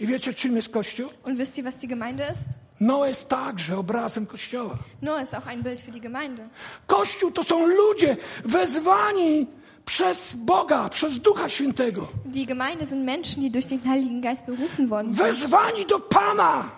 [0.00, 1.08] I wiecie, czym jest Kościół?
[1.24, 2.58] Und wisst ihr, was die Gemeinde ist?
[2.80, 4.78] No jest także obrazem Kościoła.
[5.02, 6.48] Noah ist auch ein Bild für die Gemeinde.
[6.86, 9.46] Kościół to są ludzie wezwani
[9.84, 12.08] przez Boga, przez Ducha Świętego.
[12.26, 15.18] Die Gemeinde sind Menschen, die durch den Heiligen Geist berufen worden sind.
[15.18, 16.70] Wezwani do Pana,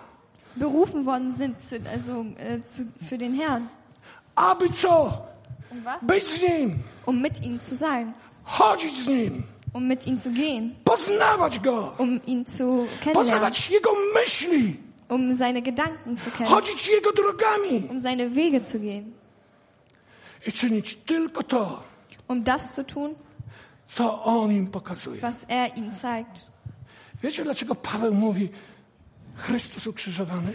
[0.59, 3.67] Berufen worden sind zu, also, äh, zu, für den Herrn.
[4.73, 5.21] co?
[5.71, 6.03] Um was?
[6.05, 8.13] Być z Nim, Um mit ihm zu sein.
[8.43, 9.07] chodzić
[9.73, 10.75] Um mit ihm zu gehen.
[10.83, 13.13] poznawać Go, Um ihn zu kennenlernen.
[13.13, 14.77] poznawać Jego myśli,
[15.09, 16.47] Um seine Gedanken zu kennen.
[16.53, 19.11] chodzić Jego drogami Um seine Wege zu gehen.
[20.47, 21.83] i czynić tylko to,
[22.27, 23.15] Um das zu tun,
[23.87, 25.21] co On im pokazuje.
[25.21, 26.45] was er ihnen zeigt.
[27.23, 28.49] Wiecie, dlaczego Paweł mówi?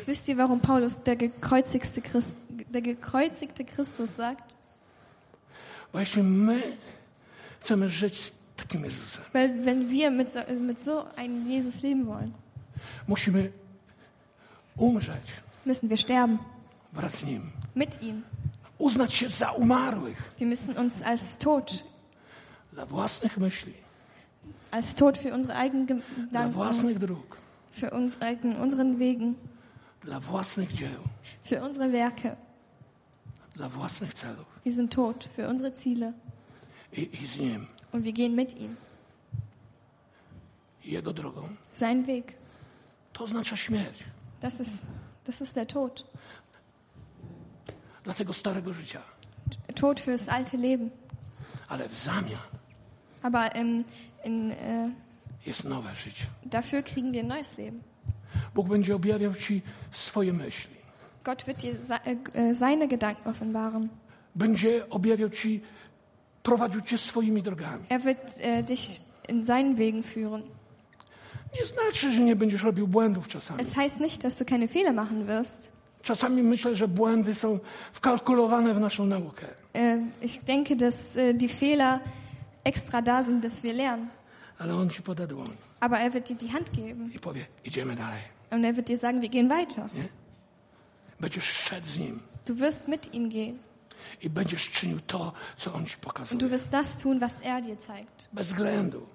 [0.06, 4.54] Wisst ihr, warum Paulus der gekreuzigte, Christ, der gekreuzigte Christus sagt?
[9.32, 12.34] Weil wenn wir mit so, mit so einem Jesus leben wollen,
[15.64, 16.38] müssen wir sterben.
[17.74, 18.22] Mit ihm.
[20.38, 21.84] Wir müssen uns als tot,
[24.70, 26.54] als tot für unsere eigenen Gedanken,
[27.74, 29.34] für uns, eigenen, unseren Wegen,
[30.00, 31.00] dla własnych dzieł,
[31.44, 32.36] für unsere Werke.
[33.56, 36.12] dla własnych celów Wir sind tot für unsere Ziele
[36.92, 38.76] i, i z Nim, und wir gehen mit ihm.
[40.84, 41.48] Jego drogą.
[41.74, 42.34] Sein Weg.
[43.12, 44.04] To oznacza śmierć
[44.40, 44.84] Das ist,
[45.24, 46.04] das ist der Tod.
[48.04, 49.02] dla tego starego życia.
[49.74, 50.90] Tod fürs alte Leben.
[51.68, 52.40] Ale w zamian
[53.22, 53.84] Aber ähm,
[54.24, 54.90] in, äh,
[55.46, 56.24] jest nowe życie.
[56.46, 57.80] dafür kriegen wir neues Leben.
[58.54, 60.74] Bóg będzie objawiał Ci swoje myśli.
[61.24, 61.98] Gott wird dir se-
[62.34, 63.88] äh, seine Gedanken offenbaren.
[64.34, 65.60] Będzie objawiał Ci,
[66.42, 67.84] prowadził Cię swoimi drogami.
[67.88, 70.42] Er wird äh, dich in seinen Wegen führen.
[71.60, 73.60] Nie znaczy, że nie będziesz robił błędów czasami.
[73.60, 75.72] Es heißt nicht, dass du keine Fehler machen wirst.
[76.02, 77.58] Czasami myślę, że błędy są
[77.92, 79.46] wkalkulowane w naszą naukę.
[79.74, 82.00] Äh, ich denke, dass äh, die Fehler
[82.64, 84.08] extra da sind, dass wir lernen.
[84.64, 87.12] Ale On Ci poda dłoń Aber er wird dir die Hand geben.
[87.12, 88.20] i powie, idziemy dalej.
[88.50, 89.88] Und er wird dir sagen, wir gehen weiter.
[89.94, 90.08] Nie?
[91.20, 93.58] Będziesz szedł z Nim Du wirst mit ihm gehen.
[94.22, 96.48] i będziesz czynił to, co On Ci Und du pokazuje.
[96.50, 98.28] wirst das tun, was er dir zeigt.
[98.32, 99.06] Bez względu,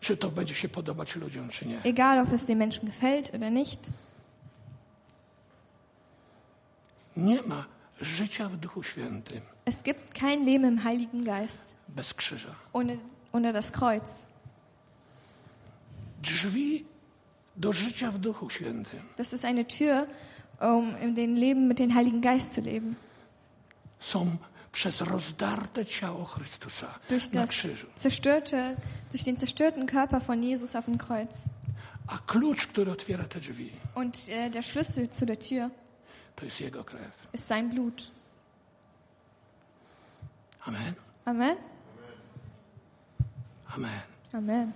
[0.00, 1.82] czy to będzie się podobać ludziom, czy nie.
[1.82, 3.90] Egal, ob es den Menschen gefällt oder nicht.
[7.16, 7.64] Nie ma
[8.00, 12.54] życia w Duchu Świętym Es gibt kein Leben im Heiligen Geist bez krzyża.
[12.72, 12.96] ohne,
[13.32, 14.22] ohne das Kreuz.
[16.20, 16.84] Drzwi
[17.56, 20.06] do życia w Duchu Świętym Das ist eine Tür,
[20.60, 22.94] um in dem Leben mit dem Heiligen Geist zu leben.
[24.00, 24.36] są
[24.72, 27.86] przez rozdarte ciało Chrystusa Durch na krzyżu.
[27.96, 28.76] zerstörte,
[29.12, 31.44] durch den zerstörten Körper von Jesus auf dem Kreuz.
[32.06, 35.70] A klucz, który otwiera te drzwi, Und äh, der Schlüssel zu der Tür
[36.36, 37.12] to jest Jego krew.
[37.32, 38.10] ist sein Blut.
[40.66, 40.94] Amen.
[41.24, 41.56] Amen.
[43.74, 44.00] Amen.
[44.32, 44.72] Amen.